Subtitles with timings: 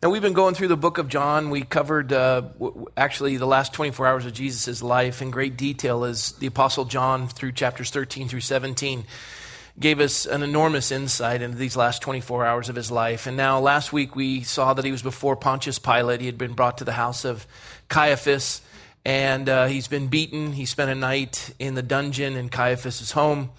[0.00, 1.50] Now, we've been going through the book of John.
[1.50, 6.04] We covered uh, w- actually the last 24 hours of Jesus' life in great detail
[6.04, 9.04] as the Apostle John, through chapters 13 through 17,
[9.80, 13.26] gave us an enormous insight into these last 24 hours of his life.
[13.26, 16.20] And now, last week, we saw that he was before Pontius Pilate.
[16.20, 17.44] He had been brought to the house of
[17.88, 18.60] Caiaphas,
[19.04, 20.52] and uh, he's been beaten.
[20.52, 23.50] He spent a night in the dungeon in Caiaphas' home.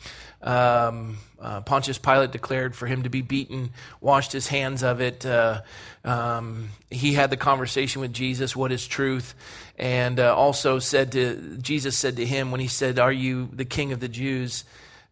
[0.41, 3.71] Um, uh, Pontius Pilate declared for him to be beaten,
[4.01, 5.25] washed his hands of it.
[5.25, 5.61] Uh,
[6.03, 9.35] um, he had the conversation with Jesus, what is truth?
[9.77, 13.65] And uh, also said to, Jesus said to him when he said, Are you the
[13.65, 14.63] king of the Jews?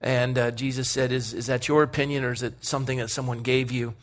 [0.02, 3.42] And uh, Jesus said, is, is that your opinion or is it something that someone
[3.42, 3.96] gave you?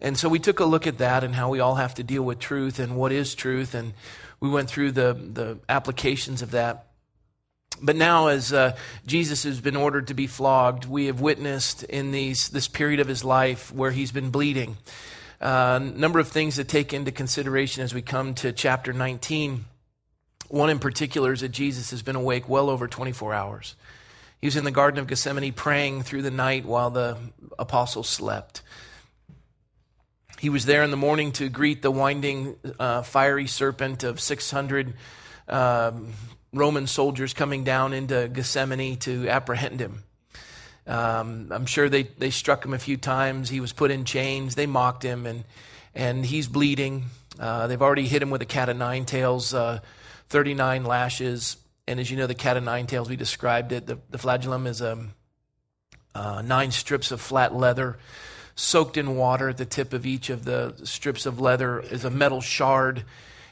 [0.00, 2.22] And so we took a look at that and how we all have to deal
[2.22, 3.74] with truth and what is truth.
[3.74, 3.94] And
[4.40, 6.87] we went through the, the applications of that.
[7.80, 12.10] But now, as uh, Jesus has been ordered to be flogged, we have witnessed in
[12.10, 14.76] these, this period of his life where he's been bleeding.
[15.40, 19.64] A uh, number of things to take into consideration as we come to chapter 19.
[20.48, 23.76] One in particular is that Jesus has been awake well over 24 hours.
[24.40, 27.16] He was in the Garden of Gethsemane praying through the night while the
[27.58, 28.62] apostles slept.
[30.38, 34.94] He was there in the morning to greet the winding, uh, fiery serpent of 600
[35.48, 36.12] um,
[36.52, 40.02] Roman soldiers coming down into Gethsemane to apprehend him.
[40.86, 43.50] Um, I'm sure they, they struck him a few times.
[43.50, 44.54] He was put in chains.
[44.54, 45.44] They mocked him, and,
[45.94, 47.04] and he's bleeding.
[47.38, 49.80] Uh, they've already hit him with a cat of nine tails, uh,
[50.30, 51.58] 39 lashes.
[51.86, 53.86] And as you know, the cat of nine tails, we described it.
[53.86, 55.12] The, the flagellum is um,
[56.14, 57.98] uh, nine strips of flat leather
[58.56, 59.50] soaked in water.
[59.50, 63.04] At the tip of each of the strips of leather is a metal shard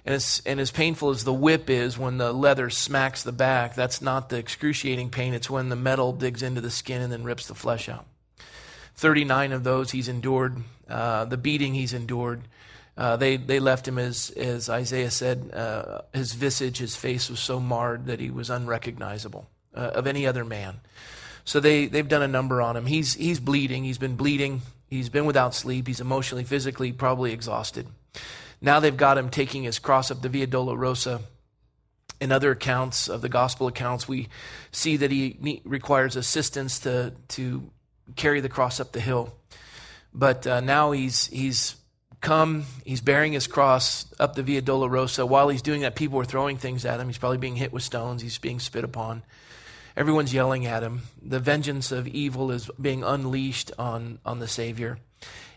[0.06, 3.74] and as, and as painful as the whip is when the leather smacks the back,
[3.74, 5.34] that's not the excruciating pain.
[5.34, 8.06] It's when the metal digs into the skin and then rips the flesh out.
[8.94, 10.58] 39 of those he's endured.
[10.88, 12.42] Uh, the beating he's endured.
[12.96, 17.40] Uh, they, they left him, as, as Isaiah said, uh, his visage, his face was
[17.40, 20.76] so marred that he was unrecognizable uh, of any other man.
[21.44, 22.86] So they, they've done a number on him.
[22.86, 23.82] He's, he's bleeding.
[23.82, 24.62] He's been bleeding.
[24.88, 25.88] He's been without sleep.
[25.88, 27.88] He's emotionally, physically, probably exhausted.
[28.60, 31.20] Now they've got him taking his cross up the Via Dolorosa.
[32.18, 34.28] In other accounts of the gospel accounts, we
[34.72, 37.70] see that he requires assistance to, to
[38.14, 39.34] carry the cross up the hill.
[40.14, 41.76] But uh, now he's, he's
[42.22, 45.28] come, he's bearing his cross up the Via Dolorosa.
[45.28, 47.06] While he's doing that, people are throwing things at him.
[47.06, 49.22] He's probably being hit with stones, he's being spit upon.
[49.96, 51.02] Everyone's yelling at him.
[51.22, 54.98] The vengeance of evil is being unleashed on, on the Savior.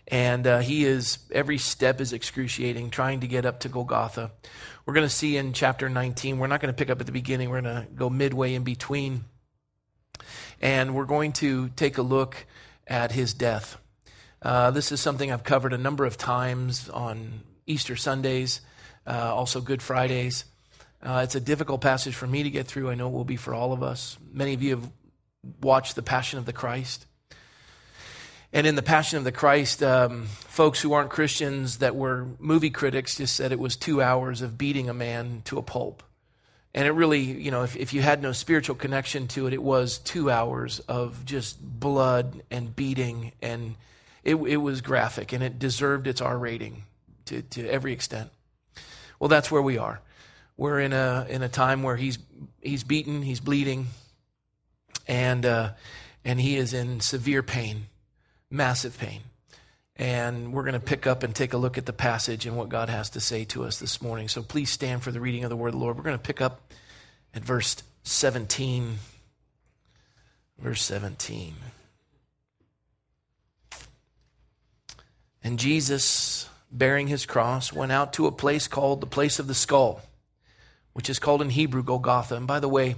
[0.08, 4.32] And uh, he is, every step is excruciating, trying to get up to Golgotha.
[4.84, 7.12] We're going to see in chapter 19, we're not going to pick up at the
[7.12, 9.24] beginning, we're going to go midway in between.
[10.60, 12.46] And we're going to take a look
[12.86, 13.78] at his death.
[14.42, 18.60] Uh, this is something I've covered a number of times on Easter Sundays,
[19.06, 20.44] uh, also Good Fridays.
[21.02, 22.90] Uh, it's a difficult passage for me to get through.
[22.90, 24.18] I know it will be for all of us.
[24.32, 24.90] Many of you have
[25.62, 27.06] watched The Passion of the Christ.
[28.52, 32.70] And in the Passion of the Christ, um, folks who aren't Christians that were movie
[32.70, 36.02] critics just said it was two hours of beating a man to a pulp.
[36.74, 39.62] And it really, you know, if, if you had no spiritual connection to it, it
[39.62, 43.32] was two hours of just blood and beating.
[43.40, 43.76] And
[44.24, 46.84] it, it was graphic and it deserved its R rating
[47.26, 48.30] to, to every extent.
[49.20, 50.00] Well, that's where we are.
[50.56, 52.18] We're in a, in a time where he's,
[52.60, 53.86] he's beaten, he's bleeding,
[55.06, 55.72] and, uh,
[56.24, 57.86] and he is in severe pain
[58.50, 59.20] massive pain.
[59.96, 62.70] And we're going to pick up and take a look at the passage and what
[62.70, 64.28] God has to say to us this morning.
[64.28, 65.96] So please stand for the reading of the word of the Lord.
[65.96, 66.72] We're going to pick up
[67.34, 68.96] at verse 17.
[70.58, 71.54] Verse 17.
[75.42, 79.54] And Jesus, bearing his cross, went out to a place called the place of the
[79.54, 80.02] skull,
[80.92, 82.36] which is called in Hebrew Golgotha.
[82.36, 82.96] And by the way,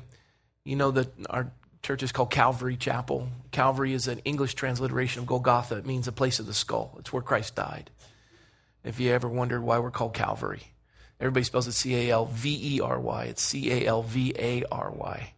[0.65, 1.53] you know that our
[1.83, 3.29] church is called Calvary Chapel.
[3.51, 5.77] Calvary is an English transliteration of Golgotha.
[5.77, 6.95] It means the place of the skull.
[6.99, 7.91] It's where Christ died.
[8.85, 10.63] If you ever wondered why we're called Calvary,
[11.21, 13.25] everybody spells it C A L V E R Y.
[13.25, 15.33] It's C A L V A R Y.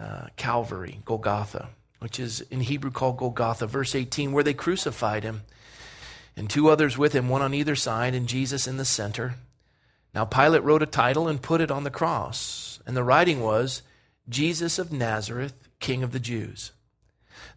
[0.00, 1.68] Uh, Calvary, Golgotha,
[2.00, 3.66] which is in Hebrew called Golgotha.
[3.66, 5.42] Verse 18, where they crucified him,
[6.36, 9.34] and two others with him, one on either side, and Jesus in the center.
[10.12, 13.82] Now Pilate wrote a title and put it on the cross, and the writing was,
[14.28, 16.72] Jesus of Nazareth, King of the Jews.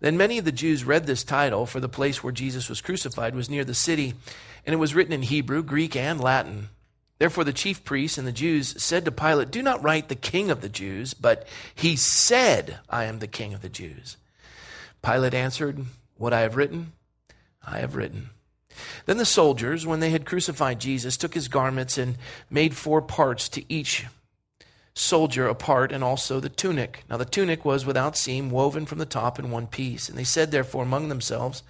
[0.01, 3.33] Then many of the Jews read this title, for the place where Jesus was crucified
[3.33, 4.15] was near the city,
[4.65, 6.67] and it was written in Hebrew, Greek, and Latin.
[7.19, 10.51] Therefore, the chief priests and the Jews said to Pilate, Do not write the King
[10.51, 14.17] of the Jews, but he said, I am the King of the Jews.
[15.01, 15.85] Pilate answered,
[16.17, 16.91] What I have written,
[17.65, 18.31] I have written.
[19.05, 22.17] Then the soldiers, when they had crucified Jesus, took his garments and
[22.49, 24.05] made four parts to each
[24.97, 27.03] soldier apart and also the tunic.
[27.09, 30.09] Now the tunic was without seam, woven from the top in one piece.
[30.09, 31.63] And they said, therefore, among themselves,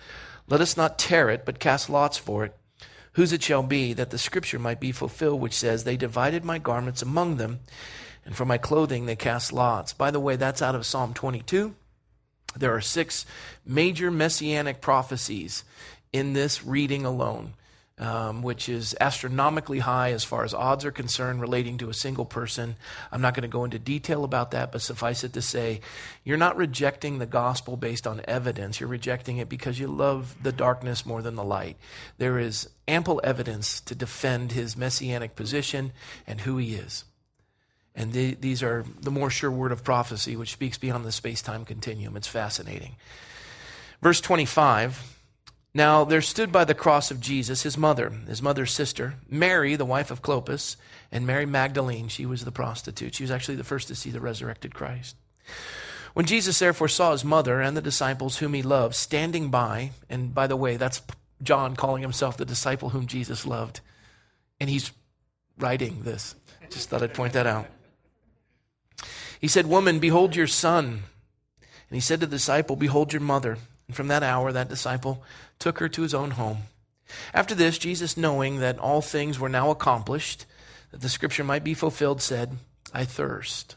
[0.48, 2.56] Let us not tear it, but cast lots for it,
[3.14, 6.58] whose it shall be, that the scripture might be fulfilled, which says, They divided my
[6.58, 7.60] garments among them,
[8.26, 9.92] and for my clothing they cast lots.
[9.92, 11.76] By the way, that's out of Psalm 22.
[12.56, 13.26] There are six
[13.66, 15.66] major messianic prophecies
[16.14, 17.54] in this reading alone,
[18.00, 22.26] um, which is astronomically high as far as odds are concerned relating to a single
[22.26, 22.76] person.
[23.12, 25.82] I'm not going to go into detail about that, but suffice it to say,
[26.24, 28.80] you're not rejecting the gospel based on evidence.
[28.80, 31.78] You're rejecting it because you love the darkness more than the light.
[32.20, 35.92] There is ample evidence to defend his messianic position
[36.28, 37.04] and who he is.
[37.96, 41.42] And the, these are the more sure word of prophecy, which speaks beyond the space
[41.42, 42.16] time continuum.
[42.16, 42.96] It's fascinating.
[44.04, 45.17] Verse 25
[45.78, 49.86] Now there stood by the cross of Jesus his mother, his mother's sister, Mary, the
[49.86, 50.76] wife of Clopas,
[51.12, 52.08] and Mary Magdalene.
[52.08, 53.14] She was the prostitute.
[53.14, 55.16] She was actually the first to see the resurrected Christ.
[56.16, 60.34] When Jesus therefore saw his mother and the disciples whom he loved standing by, and
[60.34, 61.04] by the way, that's
[61.44, 63.82] John calling himself the disciple whom Jesus loved,
[64.60, 64.92] and he's
[65.60, 66.34] writing this.
[66.72, 67.68] Just thought I'd point that out.
[69.40, 71.04] He said, Woman, behold your son.
[71.62, 73.60] And he said to the disciple, Behold your mother.
[73.88, 75.24] And from that hour, that disciple
[75.60, 76.64] took her to his own home.
[77.34, 80.46] After this, Jesus, knowing that all things were now accomplished,
[80.92, 82.58] that the scripture might be fulfilled, said,
[82.94, 83.76] I thirst.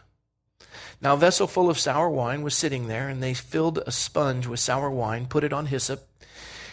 [1.00, 4.46] Now a vessel full of sour wine was sitting there, and they filled a sponge
[4.46, 6.06] with sour wine, put it on hyssop,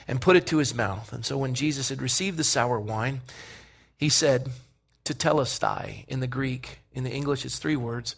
[0.08, 1.14] and put it to his mouth.
[1.14, 3.22] And so when Jesus had received the sour wine,
[3.98, 4.50] he said,
[5.06, 8.16] Tetelestai in the Greek, in the English it's three words,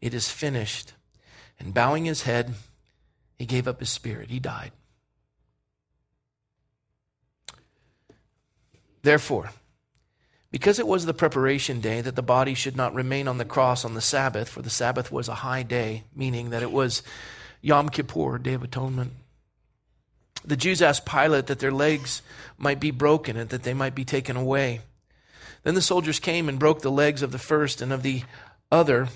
[0.00, 0.92] it is finished.
[1.58, 2.54] And bowing his head,
[3.38, 4.28] he gave up his spirit.
[4.28, 4.72] He died.
[9.06, 9.52] Therefore,
[10.50, 13.84] because it was the preparation day that the body should not remain on the cross
[13.84, 17.04] on the Sabbath, for the Sabbath was a high day, meaning that it was
[17.62, 19.12] Yom Kippur, Day of Atonement.
[20.44, 22.20] The Jews asked Pilate that their legs
[22.58, 24.80] might be broken and that they might be taken away.
[25.62, 28.24] Then the soldiers came and broke the legs of the first and of the
[28.72, 29.06] other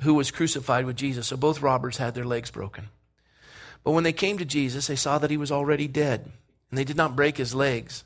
[0.00, 1.28] who was crucified with Jesus.
[1.28, 2.88] So both robbers had their legs broken.
[3.84, 6.32] But when they came to Jesus, they saw that he was already dead,
[6.68, 8.02] and they did not break his legs.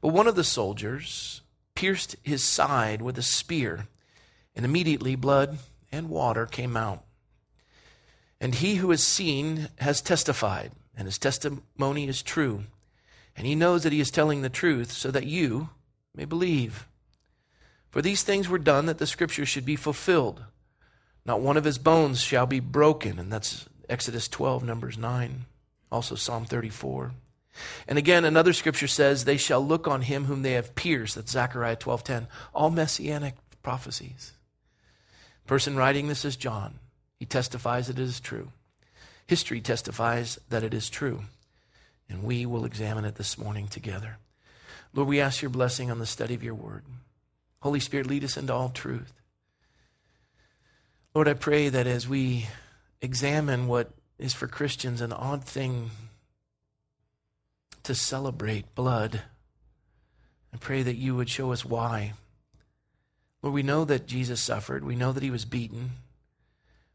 [0.00, 1.42] But one of the soldiers
[1.74, 3.88] pierced his side with a spear,
[4.54, 5.58] and immediately blood
[5.92, 7.04] and water came out.
[8.40, 12.64] And he who has seen has testified, and his testimony is true.
[13.36, 15.70] And he knows that he is telling the truth, so that you
[16.14, 16.86] may believe.
[17.90, 20.44] For these things were done that the scripture should be fulfilled.
[21.24, 23.18] Not one of his bones shall be broken.
[23.18, 25.46] And that's Exodus 12, Numbers 9,
[25.90, 27.12] also Psalm 34.
[27.88, 31.14] And again, another scripture says, They shall look on him whom they have pierced.
[31.14, 32.26] That's Zechariah 12:10.
[32.54, 34.32] All messianic prophecies.
[35.46, 36.78] Person writing this is John.
[37.18, 38.50] He testifies that it is true.
[39.26, 41.22] History testifies that it is true.
[42.08, 44.18] And we will examine it this morning together.
[44.92, 46.84] Lord, we ask your blessing on the study of your word.
[47.60, 49.12] Holy Spirit, lead us into all truth.
[51.14, 52.46] Lord, I pray that as we
[53.00, 55.90] examine what is for Christians an odd thing
[57.86, 59.22] to celebrate blood,
[60.52, 62.14] I pray that you would show us why.
[63.42, 64.84] Lord, we know that Jesus suffered.
[64.84, 65.90] We know that he was beaten.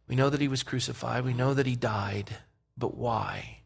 [0.07, 1.23] We know that he was crucified.
[1.23, 2.35] We know that he died.
[2.77, 3.59] But why?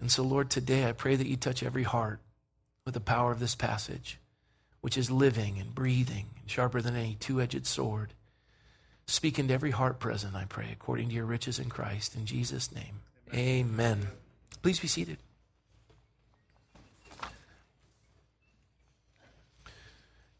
[0.00, 2.20] And so, Lord, today I pray that you touch every heart
[2.84, 4.18] with the power of this passage,
[4.82, 8.12] which is living and breathing and sharper than any two edged sword.
[9.06, 12.14] Speak into every heart present, I pray, according to your riches in Christ.
[12.14, 13.00] In Jesus' name,
[13.32, 13.70] amen.
[13.70, 14.06] amen.
[14.60, 15.18] Please be seated.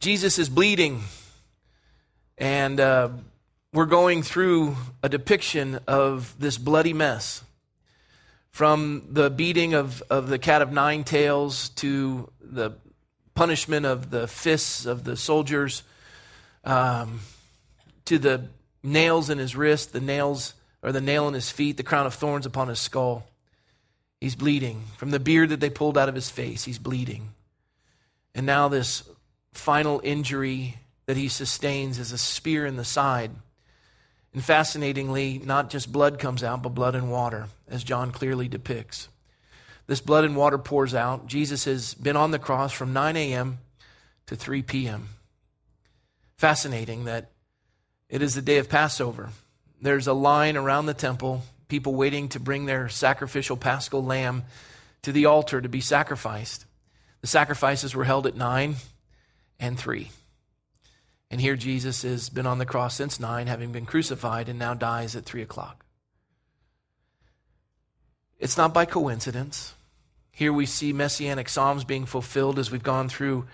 [0.02, 1.00] Jesus is bleeding,
[2.36, 3.10] and uh,
[3.72, 7.44] we're going through a depiction of this bloody mess.
[8.50, 12.72] From the beating of, of the cat of nine tails to the
[13.36, 15.84] punishment of the fists of the soldiers,
[16.64, 17.20] um,
[18.06, 18.48] to the
[18.82, 22.14] nails in his wrist, the nails or the nail in his feet, the crown of
[22.14, 23.24] thorns upon his skull.
[24.20, 24.82] He's bleeding.
[24.96, 27.28] From the beard that they pulled out of his face, he's bleeding.
[28.34, 29.04] And now, this
[29.52, 33.30] final injury that he sustains is a spear in the side.
[34.32, 39.08] And fascinatingly, not just blood comes out, but blood and water, as John clearly depicts.
[39.86, 41.26] This blood and water pours out.
[41.26, 43.58] Jesus has been on the cross from 9 a.m.
[44.26, 45.08] to 3 p.m.
[46.36, 47.30] Fascinating that
[48.08, 49.30] it is the day of Passover.
[49.80, 54.44] There's a line around the temple, people waiting to bring their sacrificial paschal lamb
[55.02, 56.64] to the altar to be sacrificed.
[57.20, 58.76] The sacrifices were held at 9
[59.62, 60.10] and 3.
[61.30, 64.74] And here Jesus has been on the cross since 9, having been crucified, and now
[64.74, 65.86] dies at 3 o'clock.
[68.38, 69.72] It's not by coincidence.
[70.32, 73.46] Here we see messianic psalms being fulfilled as we've gone through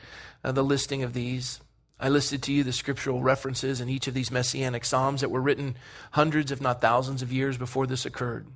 [0.43, 1.61] uh, the listing of these.
[2.01, 5.43] I listed to you the scriptural references in each of these messianic psalms that were
[5.43, 5.77] written
[6.13, 8.47] hundreds, if not thousands, of years before this occurred.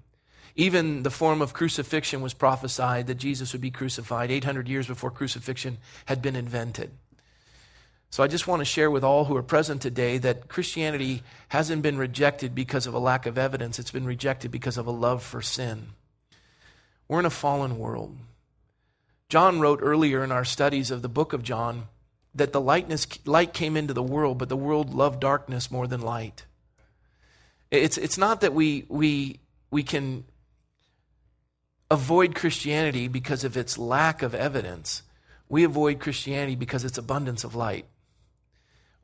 [0.57, 5.11] Even the form of crucifixion was prophesied that Jesus would be crucified 800 years before
[5.11, 6.93] crucifixion had been invented.
[8.13, 11.81] So I just want to share with all who are present today that Christianity hasn't
[11.81, 15.23] been rejected because of a lack of evidence, it's been rejected because of a love
[15.23, 15.87] for sin.
[17.09, 18.19] We're in a fallen world.
[19.31, 21.85] John wrote earlier in our studies of the book of John
[22.35, 26.03] that the lightness, light came into the world, but the world loved darkness more than
[26.03, 26.45] light.
[27.71, 29.41] It's, it's not that we, we,
[29.71, 30.25] we can
[31.91, 35.03] avoid Christianity because of its lack of evidence.
[35.49, 37.87] We avoid Christianity because its abundance of light.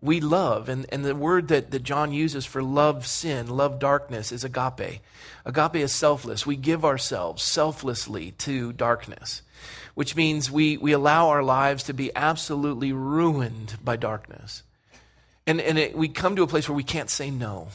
[0.01, 4.31] We love, and, and the word that, that John uses for love sin, love darkness,
[4.31, 5.01] is agape.
[5.45, 6.47] Agape is selfless.
[6.47, 9.43] We give ourselves selflessly to darkness
[9.99, 14.63] which means we, we allow our lives to be absolutely ruined by darkness.
[15.45, 17.67] And, and it, we come to a place where we can't say no.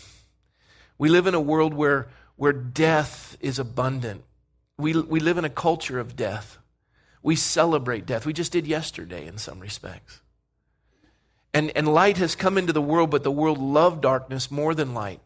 [0.98, 4.24] We live in a world where, where death is abundant.
[4.78, 6.60] We, we live in a culture of death.
[7.22, 8.26] We celebrate death.
[8.26, 10.22] We just did yesterday in some respects.
[11.54, 14.94] And, and light has come into the world, but the world loved darkness more than
[14.94, 15.20] light.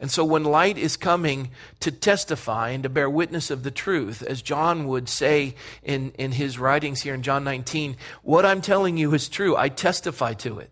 [0.00, 1.50] And so when light is coming
[1.80, 6.32] to testify and to bear witness of the truth, as John would say in, in
[6.32, 9.56] his writings here in John 19, what I'm telling you is true.
[9.56, 10.70] I testify to it.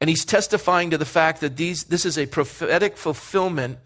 [0.00, 3.78] And he's testifying to the fact that these, this is a prophetic fulfillment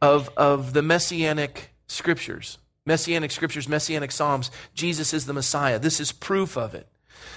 [0.00, 2.58] of, of the messianic scriptures.
[2.86, 4.50] Messianic scriptures, messianic psalms.
[4.74, 5.78] Jesus is the Messiah.
[5.78, 6.88] This is proof of it.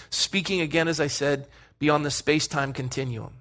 [0.09, 1.47] Speaking again, as I said,
[1.81, 3.33] beyond the space time continuum.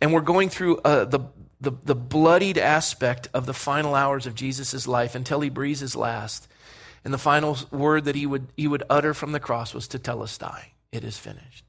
[0.00, 1.20] And we're going through uh, the,
[1.60, 5.96] the, the bloodied aspect of the final hours of Jesus' life until he breathes his
[5.96, 6.46] last.
[7.04, 10.66] And the final word that he would, he would utter from the cross was tetelestai.
[10.92, 11.64] It is finished.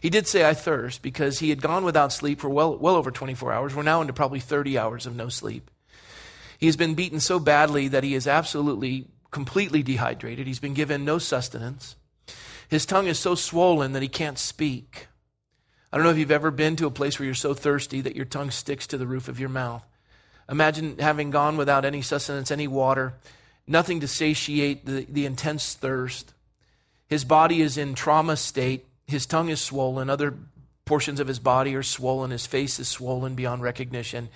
[0.00, 3.10] He did say, I thirst, because he had gone without sleep for well, well over
[3.10, 3.74] 24 hours.
[3.74, 5.70] We're now into probably 30 hours of no sleep.
[6.58, 10.46] He has been beaten so badly that he is absolutely, completely dehydrated.
[10.46, 11.96] He's been given no sustenance.
[12.68, 15.08] His tongue is so swollen that he can't speak.
[15.92, 18.16] I don't know if you've ever been to a place where you're so thirsty that
[18.16, 19.84] your tongue sticks to the roof of your mouth.
[20.48, 23.14] Imagine having gone without any sustenance, any water,
[23.66, 26.34] nothing to satiate the, the intense thirst.
[27.06, 28.86] His body is in trauma state.
[29.06, 30.10] His tongue is swollen.
[30.10, 30.34] Other
[30.84, 32.30] portions of his body are swollen.
[32.30, 34.30] His face is swollen beyond recognition.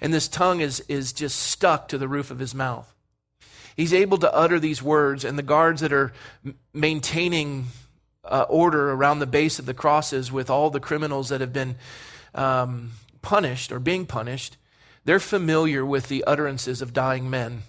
[0.00, 2.93] And this tongue is, is just stuck to the roof of his mouth.
[3.76, 6.12] He's able to utter these words, and the guards that are
[6.72, 7.66] maintaining
[8.24, 11.76] uh, order around the base of the crosses with all the criminals that have been
[12.34, 14.56] um, punished or being punished,
[15.04, 17.62] they're familiar with the utterances of dying men.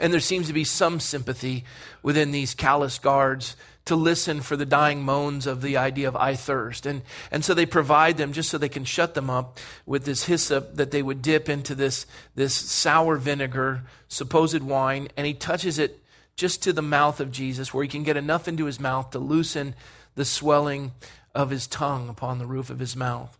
[0.00, 1.64] And there seems to be some sympathy
[2.02, 6.34] within these callous guards to listen for the dying moans of the idea of I
[6.36, 6.86] thirst.
[6.86, 10.24] And, and so they provide them just so they can shut them up with this
[10.24, 15.78] hyssop that they would dip into this, this sour vinegar, supposed wine, and he touches
[15.78, 16.00] it
[16.36, 19.18] just to the mouth of Jesus, where he can get enough into his mouth to
[19.18, 19.74] loosen
[20.14, 20.92] the swelling
[21.34, 23.38] of his tongue upon the roof of his mouth.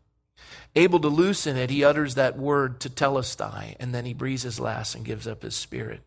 [0.76, 4.94] Able to loosen it, he utters that word tetelestai, and then he breathes his last
[4.94, 6.02] and gives up his spirit.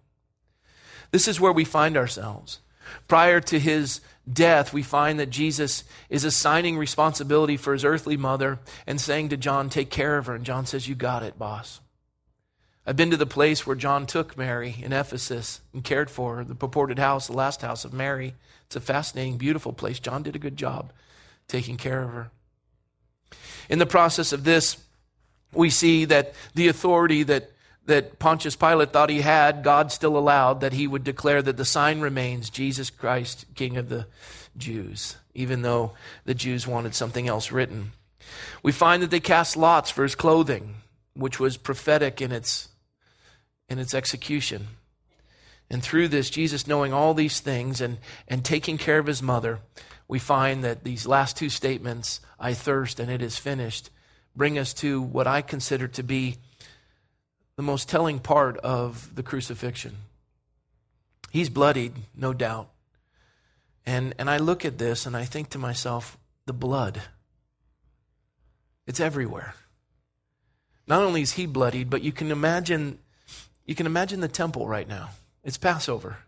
[1.12, 2.60] This is where we find ourselves.
[3.08, 4.02] Prior to his
[4.32, 9.38] death, we find that Jesus is assigning responsibility for his earthly mother and saying to
[9.38, 10.36] John, Take care of her.
[10.36, 11.80] And John says, You got it, boss.
[12.86, 16.44] I've been to the place where John took Mary in Ephesus and cared for her,
[16.46, 18.34] the purported house, the last house of Mary.
[18.66, 20.00] It's a fascinating, beautiful place.
[20.00, 20.94] John did a good job
[21.50, 22.32] taking care of her.
[23.70, 24.78] In the process of this,
[25.54, 27.52] we see that the authority that,
[27.88, 31.66] that Pontius Pilate thought he had, God still allowed that he would declare that the
[31.66, 34.08] sign remains Jesus Christ, King of the
[34.58, 35.94] Jews, even though
[36.26, 37.94] the Jews wanted something else written.
[38.62, 40.76] We find that they cast lots for his clothing,
[41.14, 42.70] which was prophetic in its
[43.70, 44.68] in its execution.
[45.70, 49.60] And through this, Jesus knowing all these things and, and taking care of his mother,
[50.08, 53.90] we find that these last two statements, I thirst and it is finished,
[54.34, 56.38] bring us to what I consider to be
[57.58, 59.98] the most telling part of the crucifixion.
[61.30, 62.70] He's bloodied, no doubt.
[63.86, 67.02] And, and I look at this and I think to myself, the blood.
[68.86, 69.54] It's everywhere.
[70.88, 73.00] Not only is he bloodied, but you can imagine
[73.66, 75.10] you can imagine the temple right now.
[75.44, 76.20] It's Passover.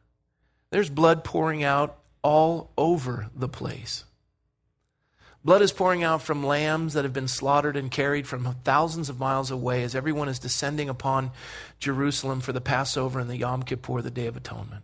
[0.71, 4.03] There's blood pouring out all over the place.
[5.43, 9.19] Blood is pouring out from lambs that have been slaughtered and carried from thousands of
[9.19, 11.31] miles away as everyone is descending upon
[11.79, 14.83] Jerusalem for the Passover and the Yom Kippur, the Day of Atonement.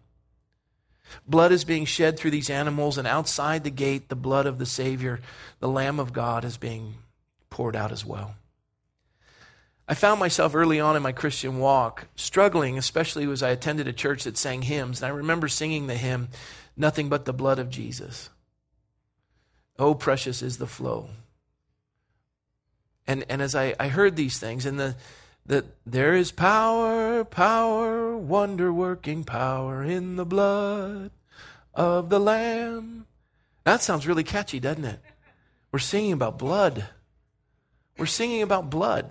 [1.27, 4.65] Blood is being shed through these animals, and outside the gate, the blood of the
[4.65, 5.19] Savior,
[5.59, 6.95] the Lamb of God, is being
[7.50, 8.35] poured out as well.
[9.88, 13.93] I found myself early on in my Christian walk struggling, especially as I attended a
[13.93, 15.01] church that sang hymns.
[15.01, 16.29] And I remember singing the hymn,
[16.75, 18.29] Nothing But the Blood of Jesus.
[19.77, 21.10] Oh, precious is the flow.
[23.08, 24.96] And, and as I, I heard these things, and the,
[25.46, 31.12] the, there is power, power, wonder working power in the blood
[31.74, 33.05] of the Lamb.
[33.63, 35.00] That sounds really catchy, doesn't it?
[35.72, 36.86] We're singing about blood.
[37.98, 39.10] We're singing about blood.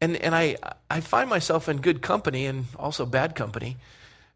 [0.00, 0.56] And, and I,
[0.90, 3.76] I find myself in good company and also bad company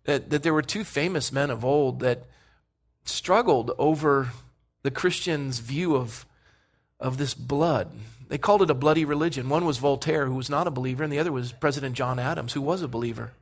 [0.05, 2.25] that, that there were two famous men of old that
[3.05, 4.29] struggled over
[4.83, 6.27] the Christian's view of,
[7.01, 7.91] of this blood.
[8.29, 9.49] They called it a bloody religion.
[9.49, 12.53] One was Voltaire, who was not a believer, and the other was President John Adams,
[12.53, 13.33] who was a believer.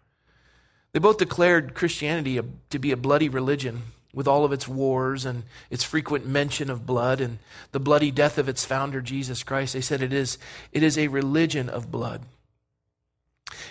[0.93, 2.41] They both declared Christianity
[2.71, 3.83] to be a bloody religion
[4.15, 7.39] with all of its wars and its frequent mention of blood and
[7.73, 9.75] the bloody death of its founder, Jesus Christ.
[9.75, 10.39] They said it is,
[10.73, 12.23] it is a religion of blood.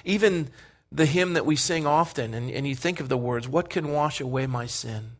[0.04, 0.50] Even
[0.92, 3.92] the hymn that we sing often, and, and you think of the words, What can
[3.92, 5.14] wash away my sin?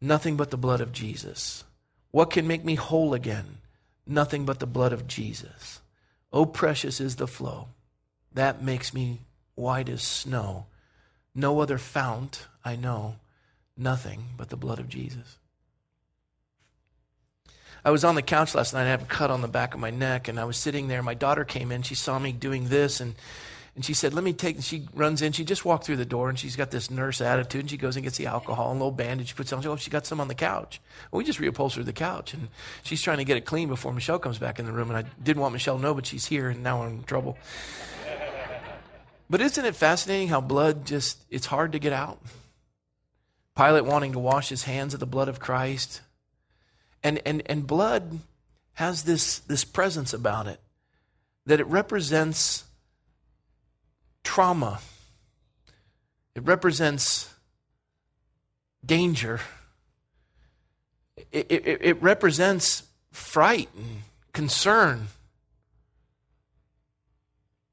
[0.00, 1.64] Nothing but the blood of Jesus.
[2.10, 3.58] What can make me whole again?
[4.06, 5.80] Nothing but the blood of Jesus.
[6.32, 7.68] Oh, precious is the flow.
[8.32, 9.20] That makes me
[9.54, 10.66] white as snow.
[11.34, 13.16] No other fount I know.
[13.76, 15.38] Nothing but the blood of Jesus.
[17.84, 18.82] I was on the couch last night.
[18.84, 21.02] I have a cut on the back of my neck, and I was sitting there.
[21.02, 21.82] My daughter came in.
[21.82, 23.14] She saw me doing this, and
[23.76, 25.32] and she said, Let me take, And she runs in.
[25.32, 27.62] She just walked through the door and she's got this nurse attitude.
[27.62, 29.64] And she goes and gets the alcohol and a little bandage she puts on.
[29.64, 30.80] Oh, she got some on the couch.
[31.10, 32.34] Well, we just reupholstered the couch.
[32.34, 32.48] And
[32.82, 34.90] she's trying to get it clean before Michelle comes back in the room.
[34.90, 37.38] And I didn't want Michelle to know, but she's here and now I'm in trouble.
[39.30, 42.20] but isn't it fascinating how blood just, it's hard to get out?
[43.56, 46.00] Pilate wanting to wash his hands of the blood of Christ.
[47.04, 48.18] And, and, and blood
[48.74, 50.60] has this, this presence about it
[51.46, 52.64] that it represents
[54.24, 54.80] trauma,
[56.34, 57.32] it represents
[58.84, 59.40] danger,
[61.32, 63.98] it, it, it represents fright and
[64.32, 65.08] concern.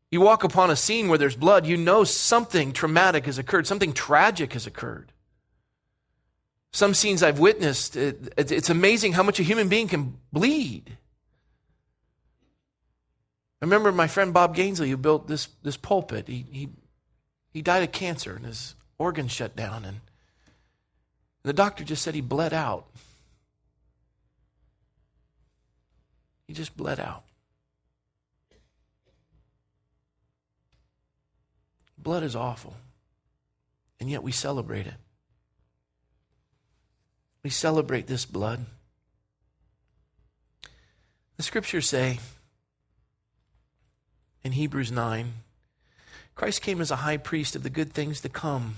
[0.10, 3.94] You walk upon a scene where there's blood, you know something traumatic has occurred, something
[3.94, 5.12] tragic has occurred.
[6.72, 10.98] Some scenes I've witnessed, it, it's amazing how much a human being can bleed.
[13.62, 16.28] I remember my friend Bob Gainsley who built this, this pulpit.
[16.28, 16.70] He, he,
[17.52, 19.84] he died of cancer and his organs shut down.
[19.84, 20.02] And
[21.44, 22.86] the doctor just said he bled out.
[26.48, 27.24] He just bled out.
[31.98, 32.76] Blood is awful.
[34.00, 34.94] And yet we celebrate it.
[37.44, 38.66] We celebrate this blood.
[41.38, 42.20] The scriptures say,
[44.44, 45.34] in Hebrews 9.
[46.36, 48.76] Christ came as a high priest of the good things to come,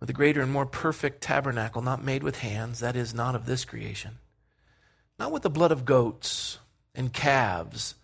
[0.00, 3.46] with a greater and more perfect tabernacle, not made with hands, that is, not of
[3.46, 4.18] this creation.
[5.18, 6.58] Not with the blood of goats
[6.94, 7.94] and calves,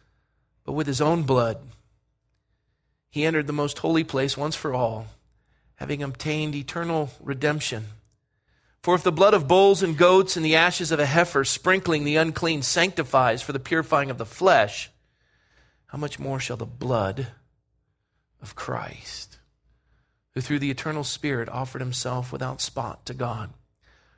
[0.64, 1.59] but with his own blood.
[3.11, 5.06] He entered the most holy place once for all,
[5.74, 7.87] having obtained eternal redemption.
[8.83, 12.04] For if the blood of bulls and goats and the ashes of a heifer sprinkling
[12.04, 14.90] the unclean sanctifies for the purifying of the flesh,
[15.90, 17.29] how much more shall the blood
[18.40, 19.38] of Christ,
[20.33, 23.50] who through the eternal Spirit offered himself without spot to God,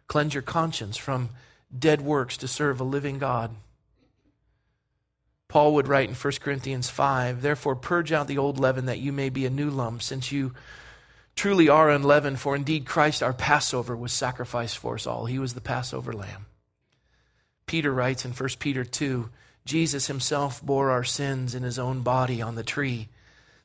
[0.06, 1.30] cleanse your conscience from
[1.76, 3.52] dead works to serve a living God?
[5.48, 9.12] Paul would write in 1 Corinthians 5 Therefore, purge out the old leaven that you
[9.12, 10.54] may be a new lump, since you
[11.36, 12.38] truly are unleavened.
[12.38, 15.26] For indeed, Christ, our Passover, was sacrificed for us all.
[15.26, 16.46] He was the Passover lamb.
[17.66, 19.30] Peter writes in 1 Peter 2
[19.64, 23.08] Jesus himself bore our sins in his own body on the tree,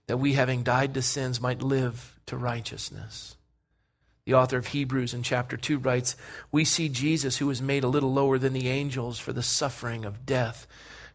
[0.07, 3.35] that we, having died to sins, might live to righteousness.
[4.25, 6.15] The author of Hebrews in chapter 2 writes
[6.51, 10.03] We see Jesus, who was made a little lower than the angels for the suffering
[10.05, 10.67] of death,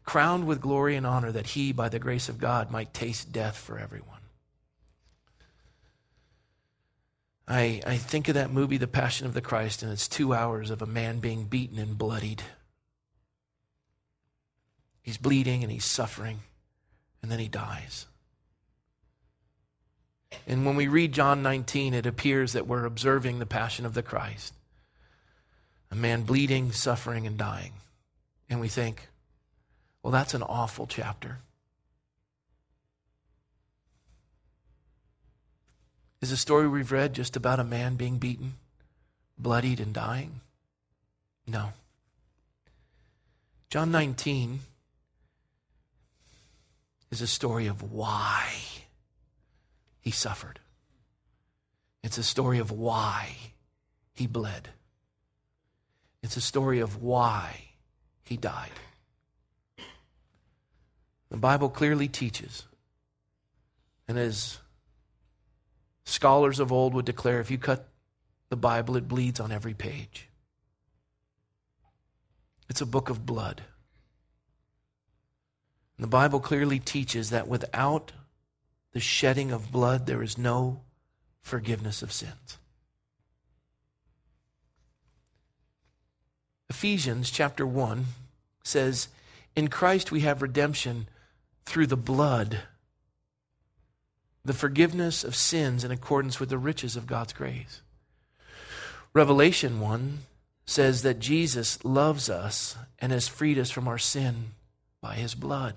[0.04, 3.56] crowned with glory and honor, that he, by the grace of God, might taste death
[3.56, 4.08] for everyone.
[7.46, 10.70] I, I think of that movie, The Passion of the Christ, and it's two hours
[10.70, 12.42] of a man being beaten and bloodied.
[15.02, 16.38] He's bleeding and he's suffering,
[17.20, 18.06] and then he dies.
[20.46, 24.02] And when we read John 19, it appears that we're observing the passion of the
[24.02, 24.54] Christ
[25.90, 27.72] a man bleeding, suffering, and dying.
[28.48, 29.08] And we think,
[30.02, 31.36] well, that's an awful chapter.
[36.22, 38.54] Is the story we've read just about a man being beaten,
[39.36, 40.40] bloodied, and dying?
[41.46, 41.74] No.
[43.68, 44.60] John 19
[47.12, 48.48] is a story of why
[50.00, 50.58] he suffered.
[52.02, 53.36] It's a story of why
[54.14, 54.70] he bled.
[56.22, 57.74] It's a story of why
[58.24, 58.72] he died.
[61.28, 62.64] The Bible clearly teaches,
[64.08, 64.58] and as
[66.04, 67.88] scholars of old would declare, if you cut
[68.48, 70.28] the Bible, it bleeds on every page.
[72.70, 73.62] It's a book of blood.
[76.02, 78.10] The Bible clearly teaches that without
[78.90, 80.80] the shedding of blood, there is no
[81.42, 82.58] forgiveness of sins.
[86.68, 88.06] Ephesians chapter 1
[88.64, 89.08] says,
[89.54, 91.06] In Christ we have redemption
[91.66, 92.58] through the blood,
[94.44, 97.80] the forgiveness of sins in accordance with the riches of God's grace.
[99.14, 100.18] Revelation 1
[100.66, 104.46] says that Jesus loves us and has freed us from our sin
[105.00, 105.76] by his blood.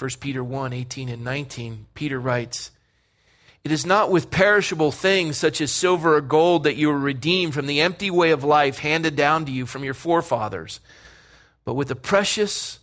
[0.00, 2.70] 1 Peter 1 18 and 19, Peter writes,
[3.62, 7.52] it is not with perishable things such as silver or gold that you are redeemed
[7.52, 10.80] from the empty way of life handed down to you from your forefathers,
[11.64, 12.78] but with the precious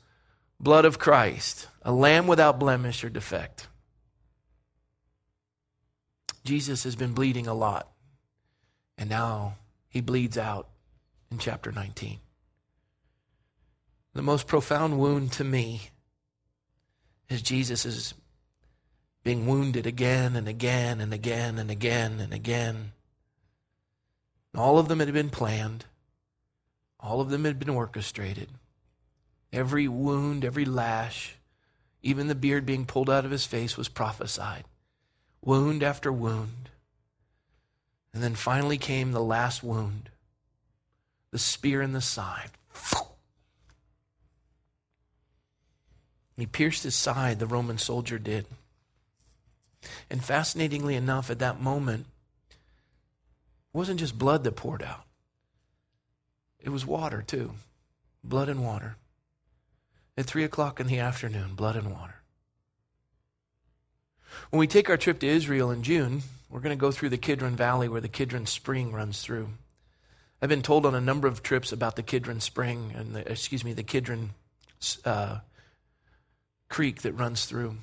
[0.60, 3.68] blood of Christ, a lamb without blemish or defect.
[6.44, 7.90] Jesus has been bleeding a lot,
[8.98, 9.56] and now
[9.90, 10.70] he bleeds out
[11.32, 12.20] in chapter 19.
[14.14, 15.90] The most profound wound to me
[17.30, 18.14] is Jesus' is
[19.24, 22.92] being wounded again and again and again and again and again.
[24.56, 25.86] All of them had been planned,
[27.00, 28.50] all of them had been orchestrated.
[29.54, 31.36] Every wound, every lash,
[32.02, 34.66] even the beard being pulled out of his face was prophesied.
[35.42, 36.70] Wound after wound.
[38.14, 40.10] And then finally came the last wound
[41.32, 42.52] the spear in the side.
[46.38, 48.46] He pierced his side, the Roman soldier did.
[50.10, 52.06] And fascinatingly enough, at that moment,
[52.50, 55.04] it wasn't just blood that poured out,
[56.60, 57.52] it was water too.
[58.24, 58.98] Blood and water.
[60.18, 62.16] At three o'clock in the afternoon, blood and water.
[64.50, 67.18] When we take our trip to Israel in June, we're going to go through the
[67.18, 69.50] Kidron Valley where the Kidron Spring runs through.
[70.42, 73.64] I've been told on a number of trips about the Kidron Spring and the, excuse
[73.64, 74.32] me, the Kidron
[75.06, 75.40] uh,
[76.70, 77.76] Creek that runs through.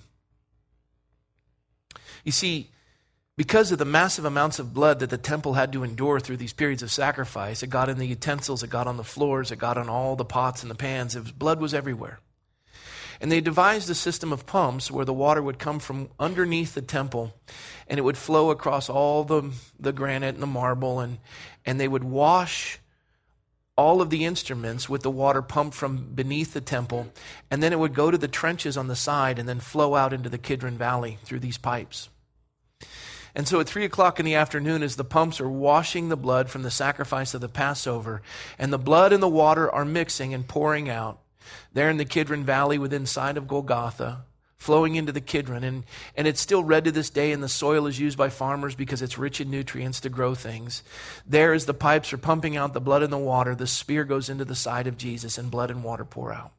[2.24, 2.70] You see,
[3.36, 6.52] because of the massive amounts of blood that the temple had to endure through these
[6.52, 9.76] periods of sacrifice, it got in the utensils, it got on the floors, it got
[9.76, 11.16] on all the pots and the pans.
[11.16, 12.20] Was, blood was everywhere.
[13.20, 16.82] And they devised a system of pumps where the water would come from underneath the
[16.82, 17.34] temple
[17.88, 21.18] and it would flow across all the, the granite and the marble, and,
[21.66, 22.78] and they would wash
[23.76, 27.08] all of the instruments with the water pumped from beneath the temple,
[27.50, 30.12] and then it would go to the trenches on the side and then flow out
[30.12, 32.08] into the Kidron Valley through these pipes.
[33.34, 36.48] And so at three o'clock in the afternoon, as the pumps are washing the blood
[36.48, 38.22] from the sacrifice of the Passover,
[38.58, 41.20] and the blood and the water are mixing and pouring out,
[41.72, 44.24] there in the Kidron Valley within sight of Golgotha,
[44.64, 45.62] flowing into the Kidron.
[45.62, 45.84] And,
[46.16, 49.02] and it's still red to this day, and the soil is used by farmers because
[49.02, 50.82] it's rich in nutrients to grow things.
[51.26, 54.30] There, as the pipes are pumping out the blood and the water, the spear goes
[54.30, 56.52] into the side of Jesus, and blood and water pour out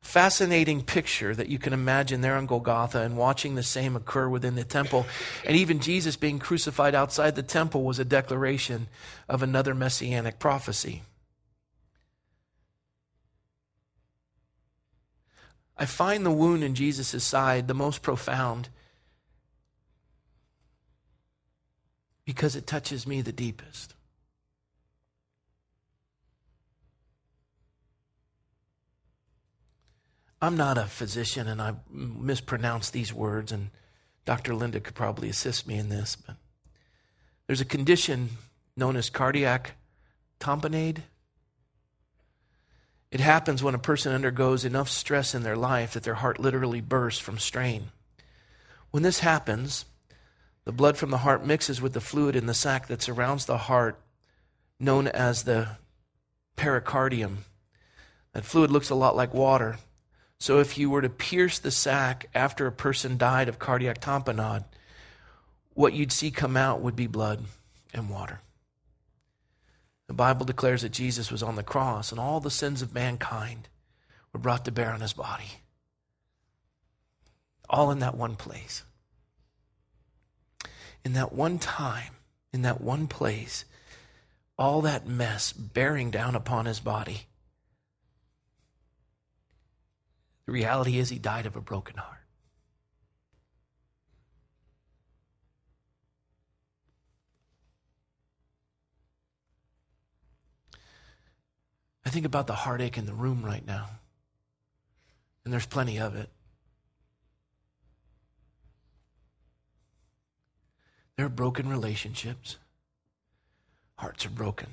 [0.00, 4.54] fascinating picture that you can imagine there on Golgotha and watching the same occur within
[4.54, 5.06] the temple.
[5.44, 8.88] And even Jesus being crucified outside the temple was a declaration
[9.28, 11.02] of another messianic prophecy.
[15.80, 18.68] I find the wound in Jesus' side the most profound
[22.26, 23.94] because it touches me the deepest.
[30.42, 33.70] I'm not a physician and I mispronounce these words, and
[34.26, 34.54] Dr.
[34.54, 36.36] Linda could probably assist me in this, but
[37.46, 38.28] there's a condition
[38.76, 39.72] known as cardiac
[40.40, 41.04] tamponade.
[43.10, 46.80] It happens when a person undergoes enough stress in their life that their heart literally
[46.80, 47.90] bursts from strain.
[48.92, 49.84] When this happens,
[50.64, 53.58] the blood from the heart mixes with the fluid in the sac that surrounds the
[53.58, 54.00] heart,
[54.78, 55.76] known as the
[56.56, 57.38] pericardium.
[58.32, 59.78] That fluid looks a lot like water.
[60.38, 64.64] So if you were to pierce the sac after a person died of cardiac tamponade,
[65.74, 67.44] what you'd see come out would be blood
[67.92, 68.40] and water.
[70.10, 73.68] The Bible declares that Jesus was on the cross and all the sins of mankind
[74.32, 75.60] were brought to bear on his body.
[77.68, 78.82] All in that one place.
[81.04, 82.14] In that one time,
[82.52, 83.64] in that one place,
[84.58, 87.28] all that mess bearing down upon his body
[90.50, 92.19] The reality is, he died of a broken heart.
[102.10, 103.86] I think about the heartache in the room right now,
[105.44, 106.28] and there's plenty of it.
[111.14, 112.56] There are broken relationships,
[113.94, 114.70] hearts are broken,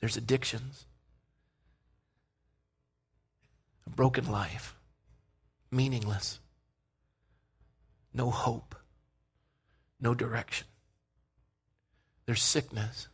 [0.00, 0.86] there's addictions.
[3.86, 4.74] A broken life,
[5.70, 6.40] meaningless,
[8.14, 8.74] no hope,
[10.00, 10.68] no direction.
[12.24, 13.08] There's sickness,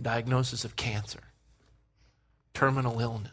[0.00, 1.32] diagnosis of cancer,
[2.54, 3.32] terminal illness,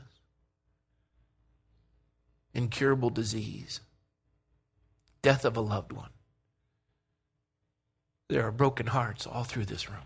[2.53, 3.81] incurable disease,
[5.21, 6.09] death of a loved one.
[8.29, 9.99] There are broken hearts all through this room.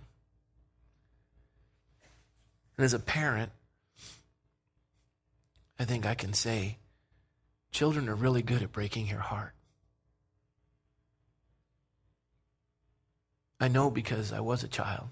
[2.78, 3.52] And as a parent,
[5.80, 6.78] I think I can say
[7.72, 9.54] children are really good at breaking your heart.
[13.60, 15.10] I know because I was a child.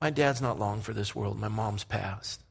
[0.00, 2.42] My dad's not long for this world, my mom's passed.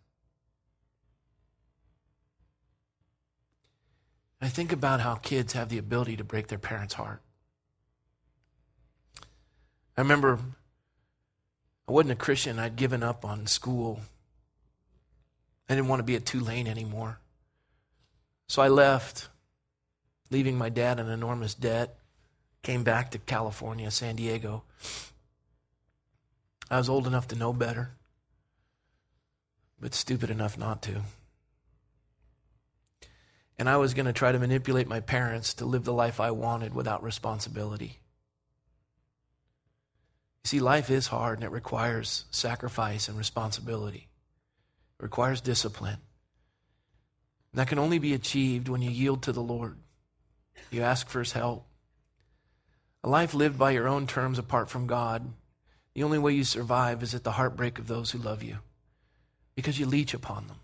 [4.41, 7.21] I think about how kids have the ability to break their parents' heart.
[9.97, 10.39] I remember
[11.87, 14.01] I wasn't a Christian, I'd given up on school
[15.69, 17.19] I didn't want to be at Tulane anymore.
[18.47, 19.29] So I left,
[20.31, 21.95] leaving my dad an enormous debt.
[22.63, 24.63] Came back to California, San Diego.
[26.69, 27.91] I was old enough to know better,
[29.79, 31.01] but stupid enough not to.
[33.57, 36.31] And I was going to try to manipulate my parents to live the life I
[36.31, 37.99] wanted without responsibility.
[40.43, 44.07] You see, life is hard and it requires sacrifice and responsibility.
[44.99, 45.97] It requires discipline.
[47.51, 49.77] And that can only be achieved when you yield to the Lord.
[50.71, 51.65] You ask for his help.
[53.03, 55.33] A life lived by your own terms apart from God,
[55.93, 58.57] the only way you survive is at the heartbreak of those who love you.
[59.55, 60.57] Because you leech upon them,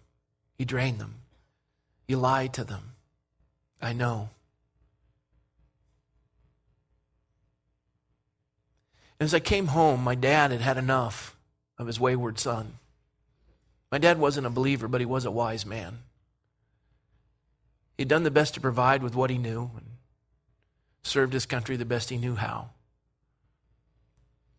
[0.57, 1.15] you drain them,
[2.07, 2.91] you lie to them.
[3.81, 4.29] I know.
[9.19, 11.35] As I came home, my dad had had enough
[11.77, 12.73] of his wayward son.
[13.91, 15.99] My dad wasn't a believer, but he was a wise man.
[17.97, 19.85] He'd done the best to provide with what he knew and
[21.03, 22.69] served his country the best he knew how.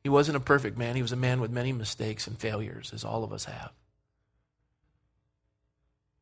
[0.07, 0.95] He wasn't a perfect man.
[0.95, 3.73] He was a man with many mistakes and failures, as all of us have.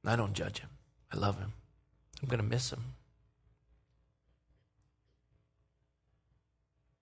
[0.06, 0.70] I don't judge him.
[1.12, 1.52] I love him.
[2.22, 2.80] I'm going to miss him.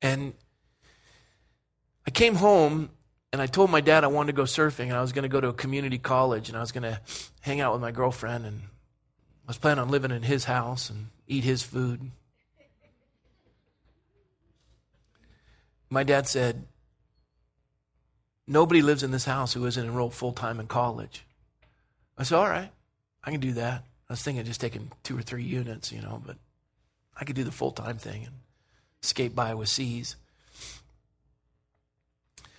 [0.02, 0.34] And
[2.04, 2.90] I came home
[3.32, 5.28] and I told my dad I wanted to go surfing and I was going to
[5.28, 7.00] go to a community college and I was going to
[7.42, 11.06] hang out with my girlfriend and I was planning on living in his house and
[11.28, 12.10] eat his food.
[15.88, 16.66] My dad said,
[18.46, 21.24] Nobody lives in this house who isn't enrolled full time in college.
[22.18, 22.70] I said, All right,
[23.24, 23.85] I can do that.
[24.09, 26.37] I was thinking of just taking two or three units, you know, but
[27.18, 28.35] I could do the full time thing and
[29.00, 30.16] skate by with C's.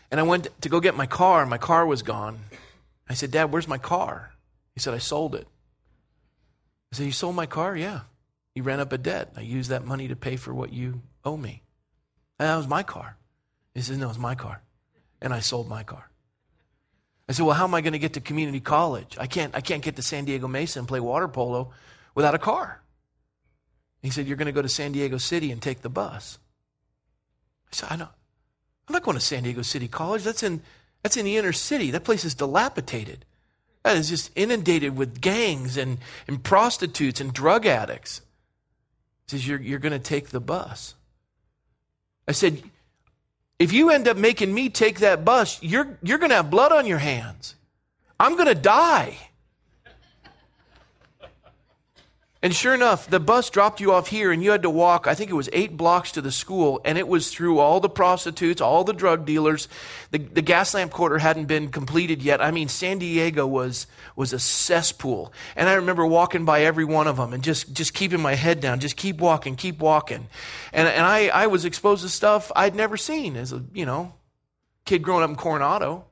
[0.10, 1.42] And I went to go get my car.
[1.42, 2.40] And my car was gone.
[3.10, 4.34] I said, Dad, where's my car?
[4.76, 5.48] He said, I sold it.
[6.92, 7.76] I said, You sold my car?
[7.76, 8.02] Yeah.
[8.54, 9.34] You ran up a debt.
[9.36, 11.64] I used that money to pay for what you owe me.
[12.38, 13.18] And that was my car.
[13.74, 14.62] He said, No, it's my car.
[15.24, 16.12] And I sold my car.
[17.28, 19.18] I said, Well, how am I going to get to community college?
[19.20, 21.72] I can't, I can't get to San Diego Mesa and play water polo
[22.14, 22.82] without a car.
[24.02, 26.38] He said, You're going to go to San Diego City and take the bus.
[27.72, 28.10] I said, I know.
[28.88, 30.24] I'm not going to San Diego City College.
[30.24, 30.62] That's in,
[31.02, 31.90] that's in the inner city.
[31.92, 33.26] That place is dilapidated.
[33.84, 38.22] That is just inundated with gangs and, and prostitutes and drug addicts.
[39.26, 40.96] He says, You're, you're going to take the bus.
[42.28, 42.62] I said,
[43.64, 46.74] If you end up making me take that bus, you're, you're going to have blood
[46.74, 47.56] on your hands.
[48.20, 49.18] I'm going to die.
[52.44, 55.16] And sure enough, the bus dropped you off here, and you had to walk, I
[55.16, 58.60] think it was eight blocks to the school, and it was through all the prostitutes,
[58.60, 59.70] all the drug dealers.
[60.12, 62.42] The, the gas lamp quarter hadn't been completed yet.
[62.42, 65.32] I mean, San Diego was, was a cesspool.
[65.56, 68.60] And I remember walking by every one of them and just, just keeping my head
[68.60, 70.28] down, just keep walking, keep walking.
[70.74, 74.16] And, and I, I was exposed to stuff I'd never seen as a, you know,
[74.84, 76.08] kid growing up in Coronado.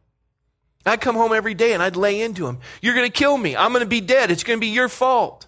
[0.86, 2.60] I'd come home every day and I'd lay into him.
[2.82, 3.58] You're going to kill me.
[3.58, 4.32] I'm going to be dead.
[4.32, 5.46] It's going to be your fault.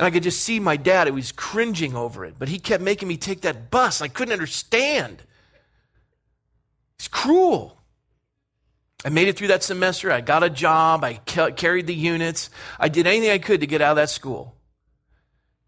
[0.00, 2.82] And I could just see my dad, he was cringing over it, but he kept
[2.82, 4.00] making me take that bus.
[4.00, 5.22] I couldn't understand.
[6.98, 7.76] It's cruel.
[9.04, 10.10] I made it through that semester.
[10.10, 11.04] I got a job.
[11.04, 12.48] I carried the units.
[12.78, 14.54] I did anything I could to get out of that school.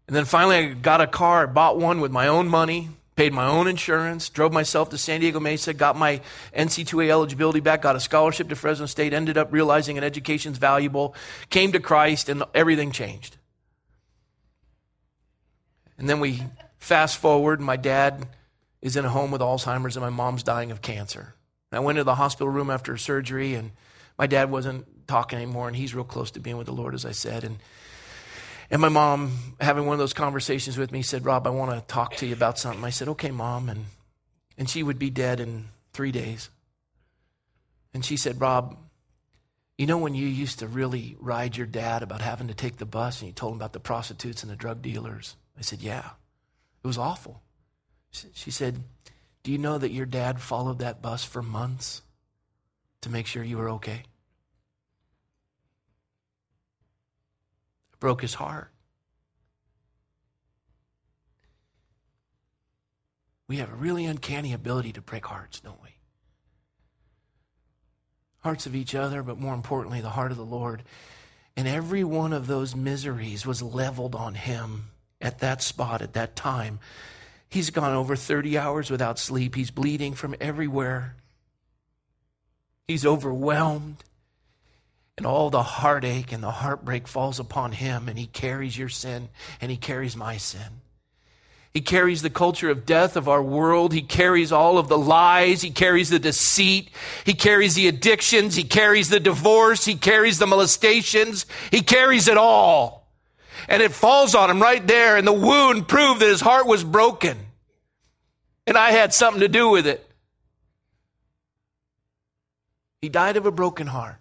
[0.07, 1.43] And then finally, I got a car.
[1.43, 5.19] I bought one with my own money, paid my own insurance, drove myself to San
[5.19, 6.21] Diego Mesa, got my
[6.57, 11.13] NCAA eligibility back, got a scholarship to Fresno State, ended up realizing an education's valuable,
[11.51, 13.37] came to Christ, and everything changed.
[15.97, 16.43] And then we
[16.77, 18.27] fast forward, my dad
[18.81, 21.35] is in a home with Alzheimer's, and my mom's dying of cancer.
[21.71, 23.71] And I went to the hospital room after surgery, and
[24.17, 27.05] my dad wasn't talking anymore, and he's real close to being with the Lord, as
[27.05, 27.43] I said.
[27.43, 27.59] And
[28.73, 31.93] and my mom, having one of those conversations with me, said, Rob, I want to
[31.93, 32.83] talk to you about something.
[32.83, 33.69] I said, okay, mom.
[33.69, 33.85] And,
[34.57, 36.49] and she would be dead in three days.
[37.93, 38.75] And she said, Rob,
[39.77, 42.85] you know when you used to really ride your dad about having to take the
[42.85, 45.35] bus and you told him about the prostitutes and the drug dealers?
[45.57, 46.11] I said, Yeah.
[46.83, 47.41] It was awful.
[48.11, 48.83] She said,
[49.41, 52.01] Do you know that your dad followed that bus for months
[53.01, 54.03] to make sure you were okay?
[57.93, 58.69] It broke his heart.
[63.47, 65.89] We have a really uncanny ability to break hearts, don't we?
[68.39, 70.83] Hearts of each other, but more importantly, the heart of the Lord.
[71.55, 74.85] And every one of those miseries was leveled on him
[75.23, 76.79] at that spot at that time.
[77.49, 79.55] He's gone over 30 hours without sleep.
[79.55, 81.15] He's bleeding from everywhere.
[82.87, 84.03] He's overwhelmed.
[85.17, 89.29] And all the heartache and the heartbreak falls upon him, and he carries your sin,
[89.61, 90.81] and he carries my sin.
[91.71, 93.93] He carries the culture of death of our world.
[93.93, 95.61] He carries all of the lies.
[95.61, 96.89] He carries the deceit.
[97.25, 98.55] He carries the addictions.
[98.55, 99.85] He carries the divorce.
[99.85, 101.45] He carries the molestations.
[101.71, 103.02] He carries it all
[103.67, 106.83] and it falls on him right there, and the wound proved that his heart was
[106.83, 107.37] broken.
[108.65, 110.09] And I had something to do with it.
[113.01, 114.15] He died of a broken heart.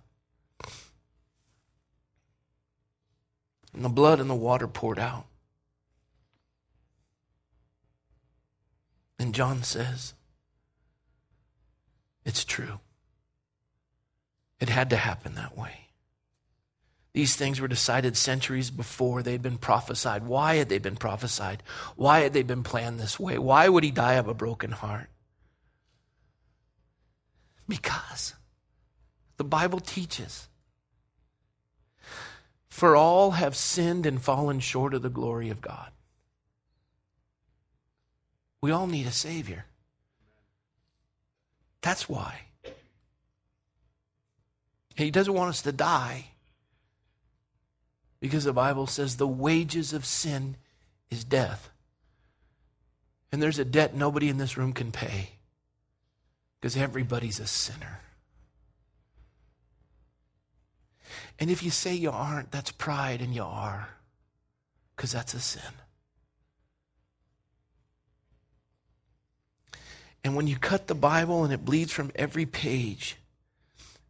[3.73, 5.27] And the blood and the water poured out.
[9.19, 10.15] And John says,
[12.25, 12.81] It's true.
[14.59, 15.82] It had to happen that way.
[17.15, 20.27] These things were decided centuries before they'd been prophesied.
[20.27, 21.63] Why had they been prophesied?
[21.95, 23.37] Why had they been planned this way?
[23.37, 25.09] Why would he die of a broken heart?
[27.69, 28.35] Because
[29.37, 30.49] the Bible teaches
[32.69, 35.91] for all have sinned and fallen short of the glory of God.
[38.63, 39.67] We all need a Savior.
[41.83, 42.41] That's why.
[44.95, 46.32] He doesn't want us to die.
[48.23, 50.55] Because the Bible says the wages of sin
[51.11, 51.71] is death.
[53.33, 55.31] And there's a debt nobody in this room can pay
[56.61, 57.99] because everybody's a sinner.
[61.41, 63.89] And if you say you aren't, that's pride, and you are
[64.95, 65.63] because that's a sin.
[70.23, 73.17] And when you cut the Bible and it bleeds from every page,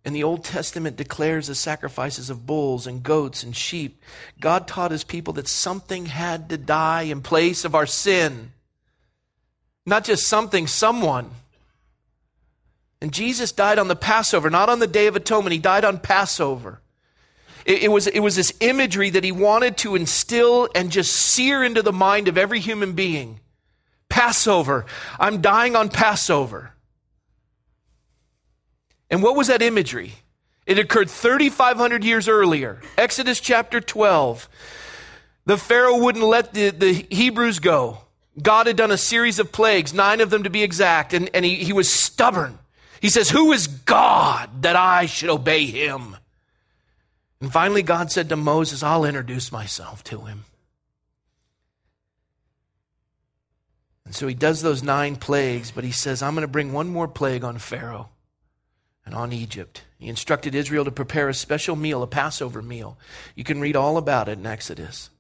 [0.05, 4.03] and the Old Testament declares the sacrifices of bulls and goats and sheep.
[4.41, 8.53] God taught his people that something had to die in place of our sin.
[9.87, 11.31] Not just something, someone.
[13.01, 15.53] And Jesus died on the Passover, not on the Day of Atonement.
[15.53, 16.81] He died on Passover.
[17.65, 21.63] It, it, was, it was this imagery that he wanted to instill and just sear
[21.63, 23.41] into the mind of every human being.
[24.09, 24.85] Passover.
[25.19, 26.75] I'm dying on Passover.
[29.13, 30.15] And what was that imagery?
[30.65, 32.81] It occurred 3,500 years earlier.
[32.97, 34.49] Exodus chapter 12.
[35.45, 37.99] The Pharaoh wouldn't let the, the Hebrews go.
[38.41, 41.45] God had done a series of plagues, nine of them to be exact, and, and
[41.45, 42.59] he, he was stubborn.
[43.03, 46.17] He says, Who is God that I should obey him?
[47.43, 50.45] And finally, God said to Moses, I'll introduce myself to him.
[54.07, 56.89] And so he does those nine plagues, but he says, I'm going to bring one
[56.89, 58.09] more plague on Pharaoh
[59.05, 59.83] and on Egypt.
[59.99, 62.99] He instructed Israel to prepare a special meal, a Passover meal.
[63.35, 65.11] You can read all about it in Exodus.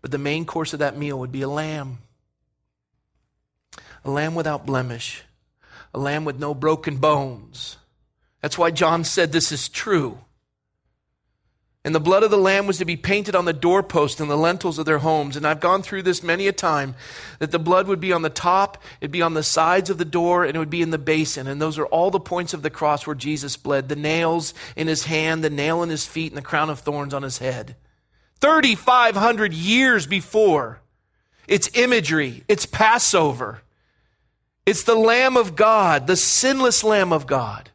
[0.00, 1.98] But the main course of that meal would be a lamb.
[4.04, 5.24] A lamb without blemish,
[5.92, 7.76] a lamb with no broken bones.
[8.40, 10.18] That's why John said this is true.
[11.86, 14.36] And the blood of the lamb was to be painted on the doorpost and the
[14.36, 15.36] lintels of their homes.
[15.36, 16.96] And I've gone through this many a time
[17.38, 20.04] that the blood would be on the top, it'd be on the sides of the
[20.04, 21.46] door, and it would be in the basin.
[21.46, 24.88] And those are all the points of the cross where Jesus bled the nails in
[24.88, 27.76] his hand, the nail in his feet, and the crown of thorns on his head.
[28.40, 30.80] 3,500 years before.
[31.46, 33.62] It's imagery, it's Passover.
[34.66, 37.70] It's the Lamb of God, the sinless Lamb of God,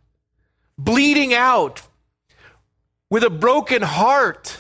[0.78, 1.84] bleeding out
[3.12, 4.57] with a broken heart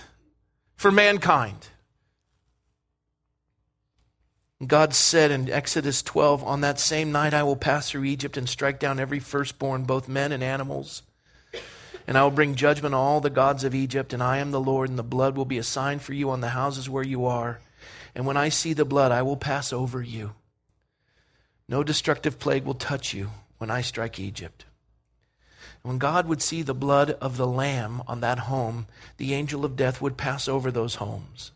[0.75, 1.69] for mankind.
[4.67, 8.47] God said in Exodus 12, On that same night I will pass through Egypt and
[8.47, 11.01] strike down every firstborn, both men and animals.
[12.05, 14.59] And I will bring judgment on all the gods of Egypt, and I am the
[14.59, 17.25] Lord, and the blood will be a sign for you on the houses where you
[17.25, 17.61] are.
[18.13, 20.31] And when I see the blood, I will pass over you.
[21.69, 23.29] No destructive plague will touch you
[23.59, 24.65] when I strike Egypt.
[25.83, 29.75] When God would see the blood of the Lamb on that home, the angel of
[29.75, 31.51] death would pass over those homes.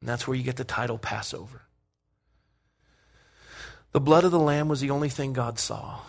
[0.00, 1.62] And that's where you get the title Passover.
[3.92, 6.00] The blood of the Lamb was the only thing God saw,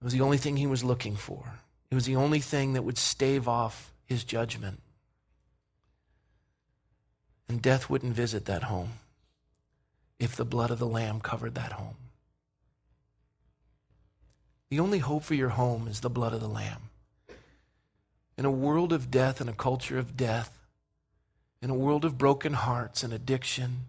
[0.00, 1.60] it was the only thing He was looking for,
[1.90, 4.80] it was the only thing that would stave off His judgment.
[7.48, 8.94] And death wouldn't visit that home
[10.18, 11.96] if the blood of the Lamb covered that home.
[14.74, 16.90] The only hope for your home is the blood of the Lamb.
[18.36, 20.58] In a world of death and a culture of death,
[21.62, 23.82] in a world of broken hearts and addiction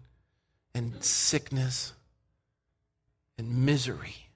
[0.76, 1.92] and sickness
[3.36, 4.28] and misery,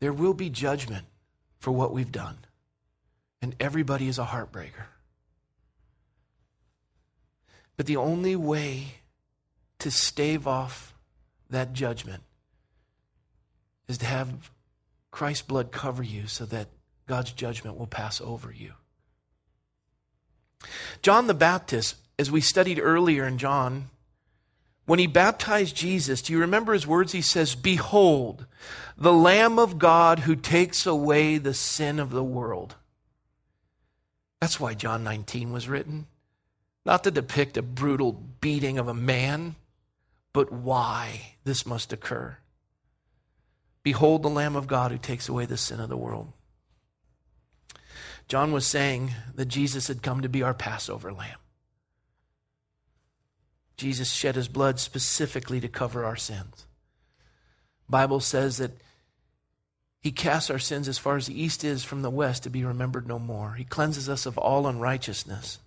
[0.00, 1.06] there will be judgment
[1.60, 2.38] for what we've done.
[3.40, 4.86] And everybody is a heartbreaker.
[7.76, 8.94] But the only way
[9.78, 10.96] to stave off
[11.48, 12.24] that judgment
[13.88, 14.50] is to have
[15.10, 16.68] Christ's blood cover you so that
[17.06, 18.72] God's judgment will pass over you.
[21.02, 23.90] John the Baptist, as we studied earlier in John,
[24.86, 27.12] when he baptized Jesus, do you remember his words?
[27.12, 28.46] He says, Behold,
[28.96, 32.74] the Lamb of God who takes away the sin of the world.
[34.40, 36.06] That's why John 19 was written.
[36.86, 39.56] Not to depict a brutal beating of a man,
[40.32, 42.38] but why this must occur.
[43.88, 46.30] Behold the Lamb of God who takes away the sin of the world.
[48.28, 51.38] John was saying that Jesus had come to be our Passover lamb.
[53.78, 56.66] Jesus shed his blood specifically to cover our sins.
[57.88, 58.72] Bible says that
[60.02, 62.66] he casts our sins as far as the east is from the west to be
[62.66, 63.54] remembered no more.
[63.54, 65.60] He cleanses us of all unrighteousness.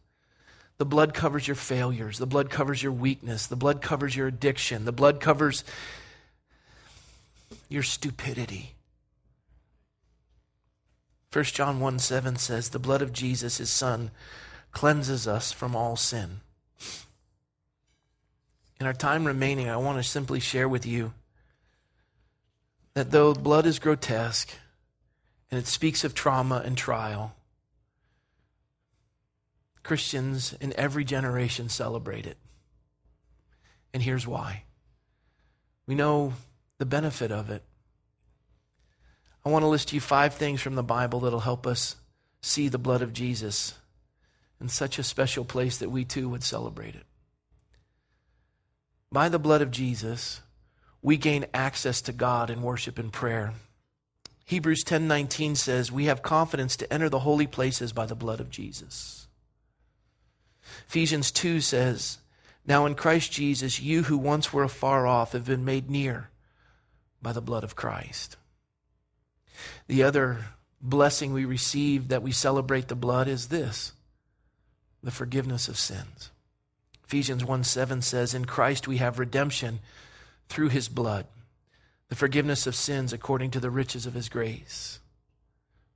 [0.78, 2.20] The blood covers your failures.
[2.20, 3.48] The blood covers your weakness.
[3.48, 4.86] The blood covers your addiction.
[4.86, 5.64] The blood covers
[7.72, 8.76] your stupidity.
[11.32, 14.12] 1 John 1 7 says, The blood of Jesus, his son,
[14.72, 16.42] cleanses us from all sin.
[18.80, 21.14] In our time remaining, I want to simply share with you
[22.94, 24.54] that though blood is grotesque
[25.50, 27.36] and it speaks of trauma and trial,
[29.84, 32.38] Christians in every generation celebrate it.
[33.94, 34.64] And here's why.
[35.88, 36.34] We know
[36.82, 37.62] the benefit of it.
[39.46, 41.96] I want to list you five things from the Bible that'll help us
[42.42, 43.76] see the blood of Jesus
[44.60, 47.06] in such a special place that we too would celebrate it.
[49.12, 50.42] By the blood of Jesus,
[51.04, 53.54] we gain access to God in worship and prayer.
[54.46, 58.50] Hebrews 10:19 says, "We have confidence to enter the holy places by the blood of
[58.50, 59.28] Jesus."
[60.88, 62.18] Ephesians 2 says,
[62.66, 66.31] "Now in Christ Jesus, you who once were afar off have been made near
[67.22, 68.38] by the blood of Christ.
[69.88, 70.46] The other
[70.82, 73.94] blessing we receive that we celebrate the blood is this
[75.04, 76.32] the forgiveness of sins.
[77.06, 79.80] Ephesians 1 7 says, In Christ we have redemption
[80.48, 81.26] through his blood,
[82.10, 85.00] the forgiveness of sins according to the riches of his grace.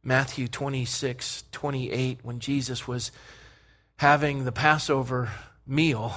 [0.04, 3.12] Matthew 26 28, when Jesus was
[3.98, 5.32] having the Passover
[5.66, 6.14] meal,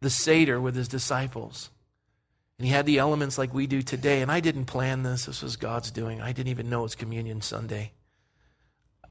[0.00, 1.70] the Seder with his disciples,
[2.62, 4.22] and he had the elements like we do today.
[4.22, 6.20] And I didn't plan this, this was God's doing.
[6.20, 7.90] I didn't even know it's Communion Sunday.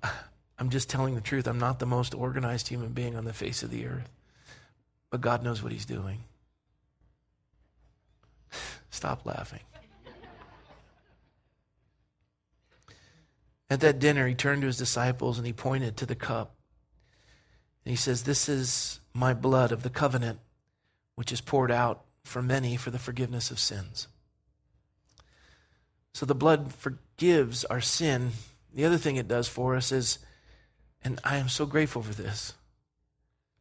[0.57, 1.49] I'm just telling the truth.
[1.49, 4.09] I'm not the most organized human being on the face of the earth.
[5.09, 6.23] But God knows what he's doing.
[8.89, 9.59] Stop laughing.
[13.69, 16.55] At that dinner, he turned to his disciples and he pointed to the cup.
[17.83, 20.39] And he says, This is my blood of the covenant,
[21.15, 24.07] which is poured out for many for the forgiveness of sins.
[26.13, 28.31] So the blood forgives our sin.
[28.73, 30.19] The other thing it does for us is,
[31.03, 32.53] and I am so grateful for this,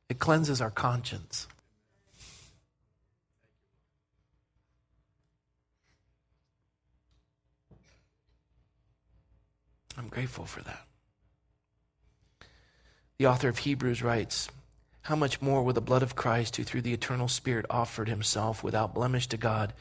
[0.09, 1.47] it cleanses our conscience.
[9.97, 10.87] I'm grateful for that.
[13.19, 14.49] The author of Hebrews writes,
[15.11, 18.63] How much more will the blood of Christ, who through the eternal Spirit offered himself
[18.63, 19.73] without blemish to God,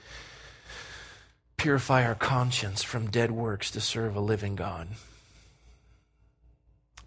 [1.56, 4.88] purify our conscience from dead works to serve a living God?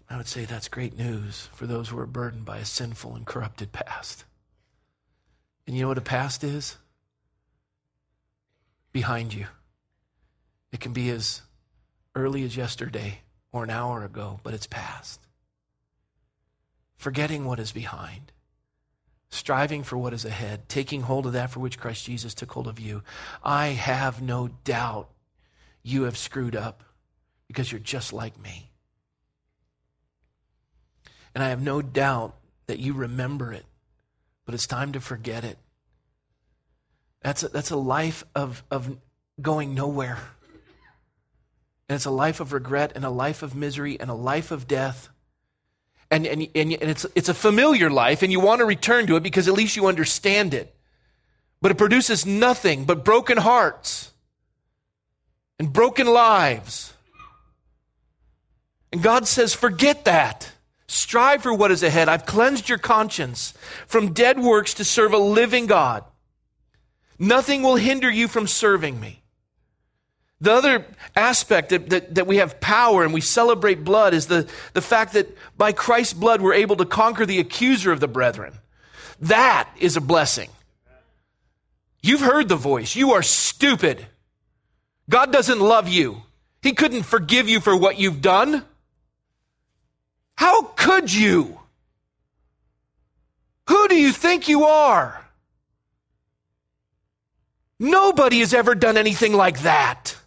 [0.09, 3.25] I would say that's great news for those who are burdened by a sinful and
[3.25, 4.23] corrupted past.
[5.67, 6.77] And you know what a past is?
[8.93, 9.47] Behind you.
[10.71, 11.41] It can be as
[12.15, 13.19] early as yesterday
[13.51, 15.19] or an hour ago, but it's past
[17.03, 18.31] forgetting what is behind,
[19.29, 22.65] striving for what is ahead, taking hold of that for which Christ Jesus took hold
[22.65, 23.03] of you.
[23.43, 25.09] I have no doubt
[25.83, 26.81] you have screwed up
[27.47, 28.71] because you're just like me.
[31.35, 32.37] And I have no doubt
[32.67, 33.65] that you remember it,
[34.45, 35.57] but it's time to forget it.
[37.21, 38.97] That's a, that's a life of, of
[39.41, 40.19] going nowhere.
[41.89, 44.69] And it's a life of regret and a life of misery and a life of
[44.69, 45.09] death
[46.13, 49.23] and, and, and, it's, it's a familiar life, and you want to return to it
[49.23, 50.73] because at least you understand it.
[51.61, 54.11] But it produces nothing but broken hearts
[55.57, 56.93] and broken lives.
[58.91, 60.51] And God says, forget that.
[60.87, 62.09] Strive for what is ahead.
[62.09, 63.53] I've cleansed your conscience
[63.87, 66.03] from dead works to serve a living God.
[67.17, 69.22] Nothing will hinder you from serving me.
[70.43, 70.85] The other
[71.15, 75.13] aspect that, that, that, we have power and we celebrate blood is the, the fact
[75.13, 78.51] that by Christ's blood we're able to conquer the accuser of the brethren.
[79.21, 80.49] That is a blessing.
[82.01, 82.93] You've heard the voice.
[82.93, 84.05] You are stupid.
[85.09, 86.23] God doesn't love you.
[86.61, 88.65] He couldn't forgive you for what you've done.
[90.35, 91.57] How could you?
[93.69, 95.25] Who do you think you are?
[97.79, 100.17] Nobody has ever done anything like that.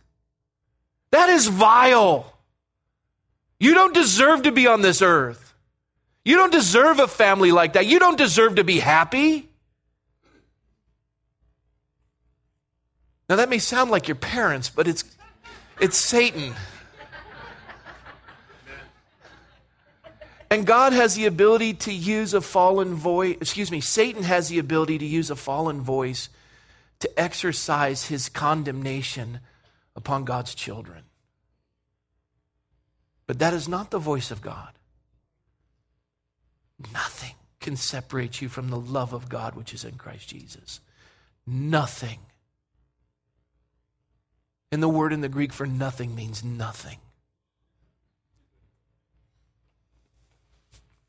[1.10, 2.32] That is vile.
[3.58, 5.54] You don't deserve to be on this earth.
[6.24, 7.86] You don't deserve a family like that.
[7.86, 9.48] You don't deserve to be happy.
[13.28, 15.04] Now, that may sound like your parents, but it's,
[15.80, 16.54] it's Satan.
[20.50, 24.58] And God has the ability to use a fallen voice, excuse me, Satan has the
[24.58, 26.28] ability to use a fallen voice
[27.00, 29.40] to exercise his condemnation
[29.96, 31.02] upon God's children.
[33.26, 34.70] But that is not the voice of God.
[36.92, 40.80] Nothing can separate you from the love of God which is in Christ Jesus.
[41.46, 42.18] Nothing.
[44.70, 46.98] And the word in the Greek for nothing means nothing.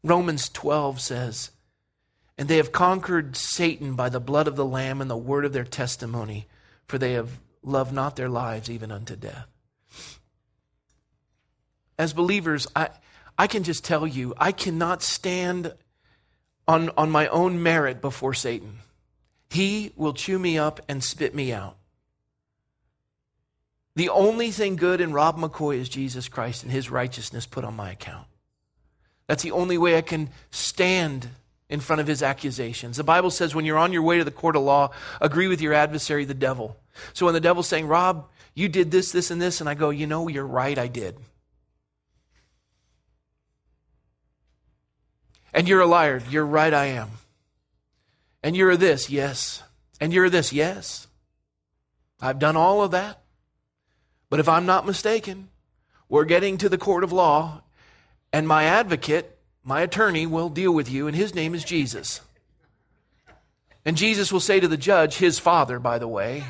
[0.04, 1.52] Romans 12 says,
[2.38, 5.54] And they have conquered Satan by the blood of the Lamb and the word of
[5.54, 6.48] their testimony,
[6.88, 9.48] for they have loved not their lives even unto death
[11.98, 12.90] as believers, I,
[13.38, 15.74] I can just tell you, I cannot stand
[16.68, 18.80] on, on my own merit before Satan.
[19.50, 21.78] He will chew me up and spit me out.
[23.96, 27.76] The only thing good in Rob McCoy is Jesus Christ and his righteousness put on
[27.76, 28.28] my account.
[29.26, 31.30] That's the only way I can stand
[31.70, 32.98] in front of his accusations.
[32.98, 35.62] The Bible says when you're on your way to the court of law, agree with
[35.62, 36.78] your adversary, the devil.
[37.14, 39.90] So when the devil's saying, Rob, you did this, this, and this, and I go,
[39.90, 41.18] you know, you're right, I did.
[45.54, 46.22] And you're a liar.
[46.30, 47.10] You're right, I am.
[48.44, 49.64] And you're this, yes.
[50.00, 51.08] And you're this, yes.
[52.22, 53.22] I've done all of that.
[54.30, 55.50] But if I'm not mistaken,
[56.10, 57.62] we're getting to the court of law,
[58.32, 62.22] and my advocate, my attorney, will deal with you, and his name is Jesus.
[63.86, 66.44] And Jesus will say to the judge, his father, by the way,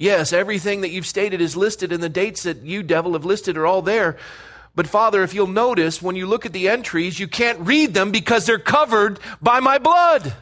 [0.00, 3.58] Yes, everything that you've stated is listed, and the dates that you, devil, have listed
[3.58, 4.16] are all there.
[4.74, 8.10] But Father, if you'll notice, when you look at the entries, you can't read them
[8.10, 10.32] because they're covered by my blood.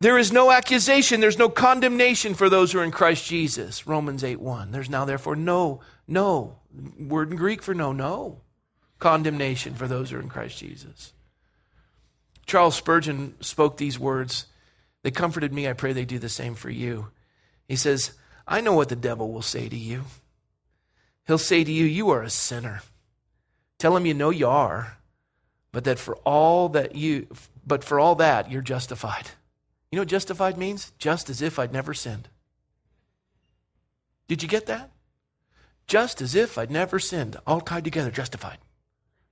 [0.00, 3.86] There is no accusation, there's no condemnation for those who are in Christ Jesus.
[3.86, 4.70] Romans 8 1.
[4.70, 6.58] There's now, therefore, no, no.
[7.00, 8.42] Word in Greek for no, no.
[8.98, 11.14] Condemnation for those who are in Christ Jesus.
[12.44, 14.44] Charles Spurgeon spoke these words.
[15.06, 15.68] They comforted me.
[15.68, 17.10] I pray they do the same for you.
[17.68, 20.02] He says, I know what the devil will say to you.
[21.28, 22.82] He'll say to you, You are a sinner.
[23.78, 24.98] Tell him you know you are.
[25.70, 27.28] but that for all that you
[27.64, 29.26] but for all that you're justified.
[29.92, 30.90] You know what justified means?
[30.98, 32.28] Just as if I'd never sinned.
[34.26, 34.90] Did you get that?
[35.86, 38.58] Just as if I'd never sinned, all tied together, justified.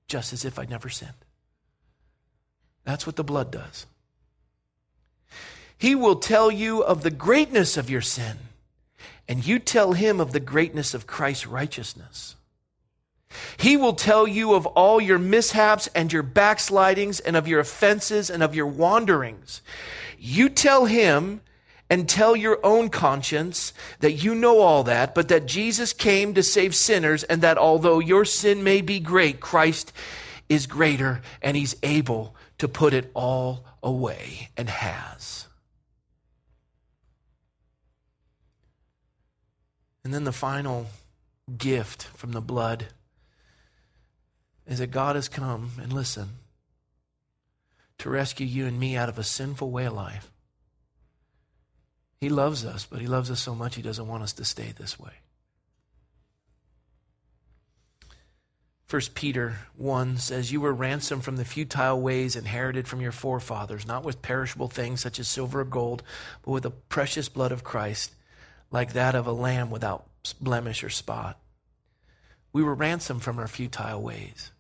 [0.07, 1.25] Just as if I'd never sinned.
[2.85, 3.87] That's what the blood does.
[5.85, 8.39] He will tell you of the greatness of your sin,
[9.29, 12.37] and you tell him of the greatness of Christ's righteousness.
[13.59, 18.31] He will tell you of all your mishaps and your backslidings and of your offenses
[18.31, 19.61] and of your wanderings.
[20.19, 21.43] You tell him
[21.91, 26.43] and tell your own conscience that you know all that, but that Jesus came to
[26.43, 29.93] save sinners and that although your sin may be great, Christ
[30.49, 35.44] is greater and he's able to put it all away and has.
[40.05, 40.87] And then the final
[41.57, 42.87] gift from the blood
[44.67, 46.29] is that God has come and listen
[47.99, 50.31] to rescue you and me out of a sinful way of life.
[52.21, 54.73] He loves us, but He loves us so much He doesn't want us to stay
[54.77, 55.13] this way.
[58.91, 63.87] 1 Peter 1 says, You were ransomed from the futile ways inherited from your forefathers,
[63.87, 66.03] not with perishable things such as silver or gold,
[66.43, 68.15] but with the precious blood of Christ,
[68.75, 70.05] like that of a lamb without
[70.41, 71.39] blemish or spot.
[72.53, 74.51] We were ransomed from our futile ways.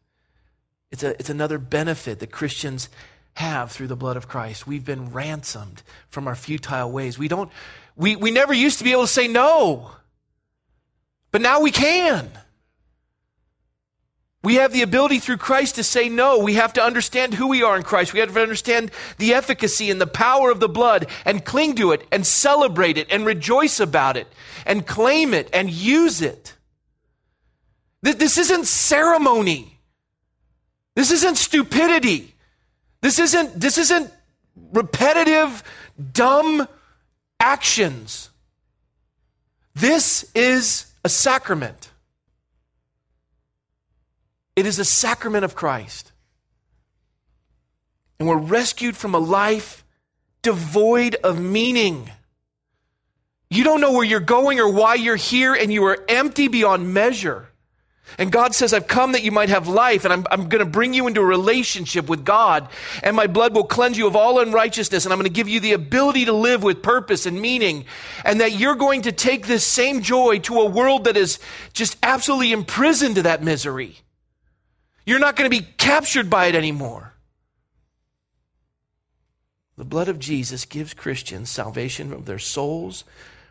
[0.92, 2.88] It's, a, it's another benefit that Christians
[3.32, 4.68] have through the blood of Christ.
[4.68, 7.18] We've been ransomed from our futile ways.
[7.18, 7.50] We don't,
[7.96, 9.90] we, we never used to be able to say no,
[11.32, 12.30] but now we can.
[14.44, 16.38] We have the ability through Christ to say no.
[16.38, 18.12] We have to understand who we are in Christ.
[18.12, 21.92] We have to understand the efficacy and the power of the blood and cling to
[21.92, 24.26] it and celebrate it and rejoice about it
[24.66, 26.54] and claim it and use it.
[28.02, 29.78] This isn't ceremony.
[30.94, 32.34] This isn't stupidity.
[33.00, 34.12] This isn't, this isn't
[34.74, 35.64] repetitive,
[36.12, 36.68] dumb
[37.40, 38.28] actions.
[39.74, 41.88] This is a sacrament.
[44.56, 46.12] It is a sacrament of Christ.
[48.18, 49.84] And we're rescued from a life
[50.42, 52.10] devoid of meaning.
[53.50, 56.92] You don't know where you're going or why you're here, and you are empty beyond
[56.92, 57.48] measure.
[58.18, 60.70] And God says, I've come that you might have life, and I'm, I'm going to
[60.70, 62.68] bring you into a relationship with God,
[63.02, 65.58] and my blood will cleanse you of all unrighteousness, and I'm going to give you
[65.58, 67.86] the ability to live with purpose and meaning,
[68.24, 71.38] and that you're going to take this same joy to a world that is
[71.72, 74.03] just absolutely imprisoned to that misery.
[75.06, 77.12] You're not going to be captured by it anymore.
[79.76, 83.04] The blood of Jesus gives Christians salvation of their souls,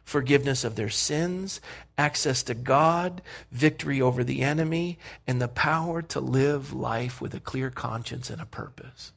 [0.03, 1.61] forgiveness of their sins,
[1.97, 4.97] access to God, victory over the enemy,
[5.27, 9.11] and the power to live life with a clear conscience and a purpose.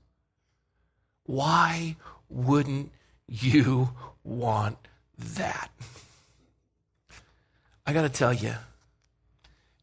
[1.24, 1.96] Why
[2.28, 2.92] wouldn't
[3.28, 3.90] you
[4.24, 4.78] want
[5.18, 5.70] that?
[7.86, 8.54] I got to tell you,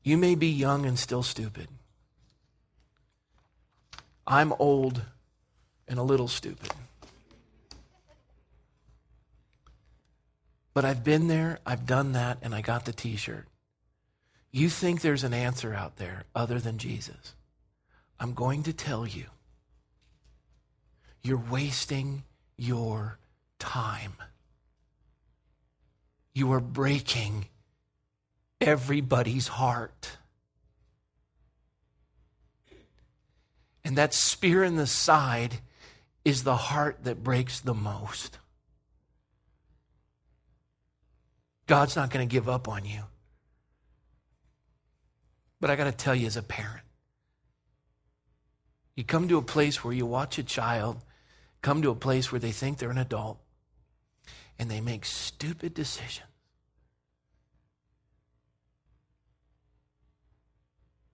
[0.04, 1.70] you may be young and still stupid.
[4.26, 5.02] I'm old
[5.88, 6.72] and a little stupid.
[10.74, 13.48] But I've been there, I've done that, and I got the t shirt.
[14.52, 17.36] You think there's an answer out there other than Jesus?
[18.20, 19.26] I'm going to tell you.
[21.22, 22.24] You're wasting
[22.58, 23.18] your
[23.60, 24.14] time.
[26.34, 27.46] You are breaking
[28.60, 30.18] everybody's heart.
[33.86, 35.56] And that spear in the side
[36.24, 38.40] is the heart that breaks the most.
[41.68, 43.02] God's not going to give up on you.
[45.60, 46.84] But I got to tell you, as a parent,
[48.96, 50.98] you come to a place where you watch a child
[51.62, 53.40] come to a place where they think they're an adult
[54.60, 56.28] and they make stupid decisions.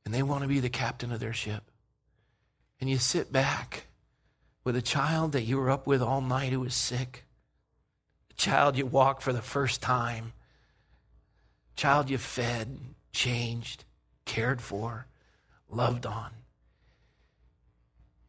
[0.04, 1.70] And they want to be the captain of their ship.
[2.80, 3.86] And you sit back
[4.64, 7.26] with a child that you were up with all night who was sick,
[8.30, 10.34] a child you walked for the first time,
[11.76, 12.78] a child you fed,
[13.12, 13.84] changed,
[14.26, 15.08] cared for,
[15.70, 16.32] loved on.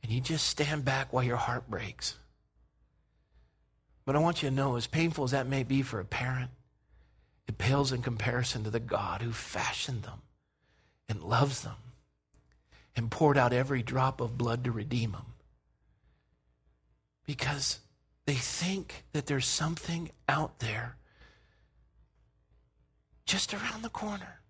[0.02, 2.16] And you just stand back while your heart breaks.
[4.04, 6.50] But I want you to know, as painful as that may be for a parent,
[7.46, 10.22] it pales in comparison to the God who fashioned them
[11.08, 11.76] and loves them
[12.96, 15.34] and poured out every drop of blood to redeem them.
[17.26, 17.80] Because
[18.26, 20.96] they think that there's something out there
[23.26, 24.40] just around the corner.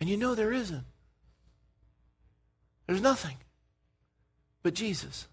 [0.00, 0.84] And you know there isn't.
[2.86, 3.36] There's nothing
[4.62, 5.26] but Jesus.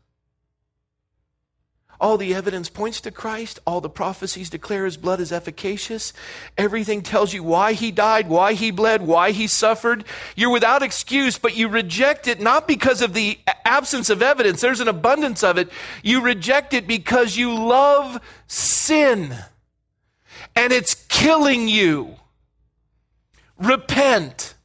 [2.00, 3.60] All the evidence points to Christ.
[3.66, 6.14] All the prophecies declare his blood is efficacious.
[6.58, 10.04] Everything tells you why he died, why he bled, why he suffered.
[10.36, 14.62] You're without excuse, but you reject it not because of the absence of evidence.
[14.62, 15.70] There's an abundance of it.
[16.04, 19.36] You reject it because you love sin
[20.56, 22.16] and it's killing you.
[23.58, 24.56] Repent.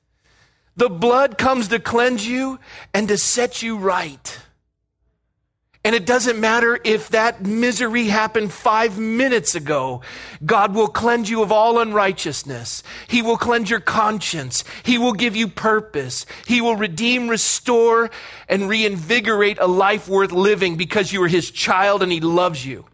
[0.76, 2.58] The blood comes to cleanse you
[2.94, 4.38] and to set you right.
[5.82, 10.02] And it doesn't matter if that misery happened five minutes ago.
[10.44, 12.82] God will cleanse you of all unrighteousness.
[13.08, 14.62] He will cleanse your conscience.
[14.82, 16.26] He will give you purpose.
[16.46, 18.10] He will redeem, restore,
[18.46, 22.84] and reinvigorate a life worth living because you are His child and He loves you.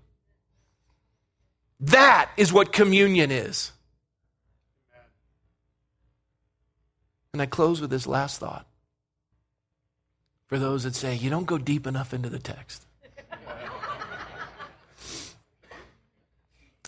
[1.80, 3.72] That is what communion is.
[7.32, 8.66] And I close with this last thought
[10.46, 12.84] for those that say, you don't go deep enough into the text.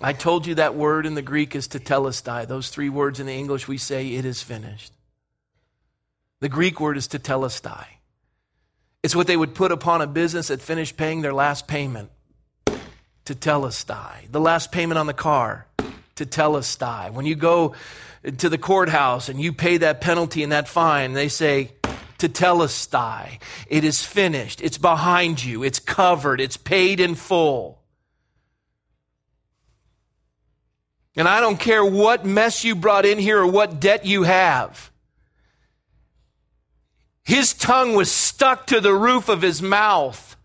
[0.00, 2.46] I told you that word in the Greek is tetelestai.
[2.46, 4.92] Those three words in the English we say, it is finished.
[6.40, 7.84] The Greek word is tetelestai.
[9.02, 12.10] It's what they would put upon a business that finished paying their last payment.
[13.26, 14.30] Tetelestai.
[14.30, 15.66] The last payment on the car.
[16.14, 17.12] Tetelestai.
[17.12, 17.74] When you go
[18.36, 21.72] to the courthouse and you pay that penalty and that fine, they say,
[22.18, 23.40] tetelestai.
[23.68, 24.60] It is finished.
[24.60, 25.62] It's behind you.
[25.62, 26.40] It's covered.
[26.40, 27.78] It's paid in full.
[31.16, 34.90] And I don't care what mess you brought in here or what debt you have.
[37.24, 40.36] His tongue was stuck to the roof of his mouth.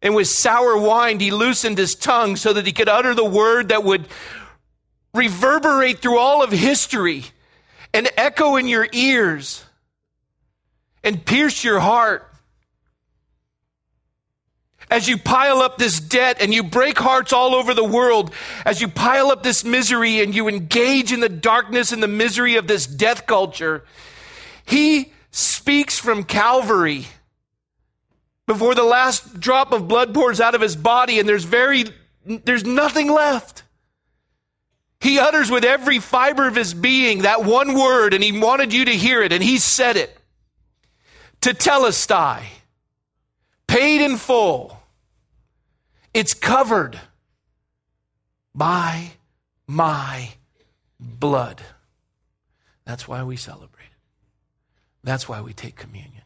[0.00, 3.68] And with sour wine, he loosened his tongue so that he could utter the word
[3.68, 4.06] that would
[5.14, 7.24] reverberate through all of history
[7.94, 9.64] and echo in your ears
[11.04, 12.28] and pierce your heart
[14.90, 18.32] as you pile up this debt and you break hearts all over the world,
[18.64, 22.56] as you pile up this misery and you engage in the darkness and the misery
[22.56, 23.84] of this death culture,
[24.66, 27.06] he speaks from Calvary
[28.46, 31.86] before the last drop of blood pours out of his body and there's very,
[32.24, 33.63] there's nothing left.
[35.04, 38.86] He utters with every fiber of his being that one word, and he wanted you
[38.86, 40.16] to hear it, and he said it.
[41.42, 42.42] Tetelestai,
[43.66, 44.80] paid in full.
[46.14, 46.98] It's covered
[48.54, 49.12] by
[49.66, 50.30] my
[50.98, 51.60] blood.
[52.86, 53.98] That's why we celebrate it.
[55.02, 56.22] That's why we take communion.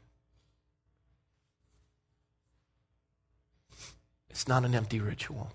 [4.30, 5.50] It's not an empty ritual.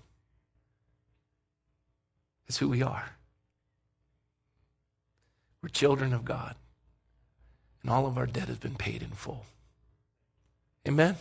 [2.54, 3.16] It's who we are.
[5.60, 6.54] We're children of God.
[7.82, 9.44] And all of our debt has been paid in full.
[10.86, 11.16] Amen?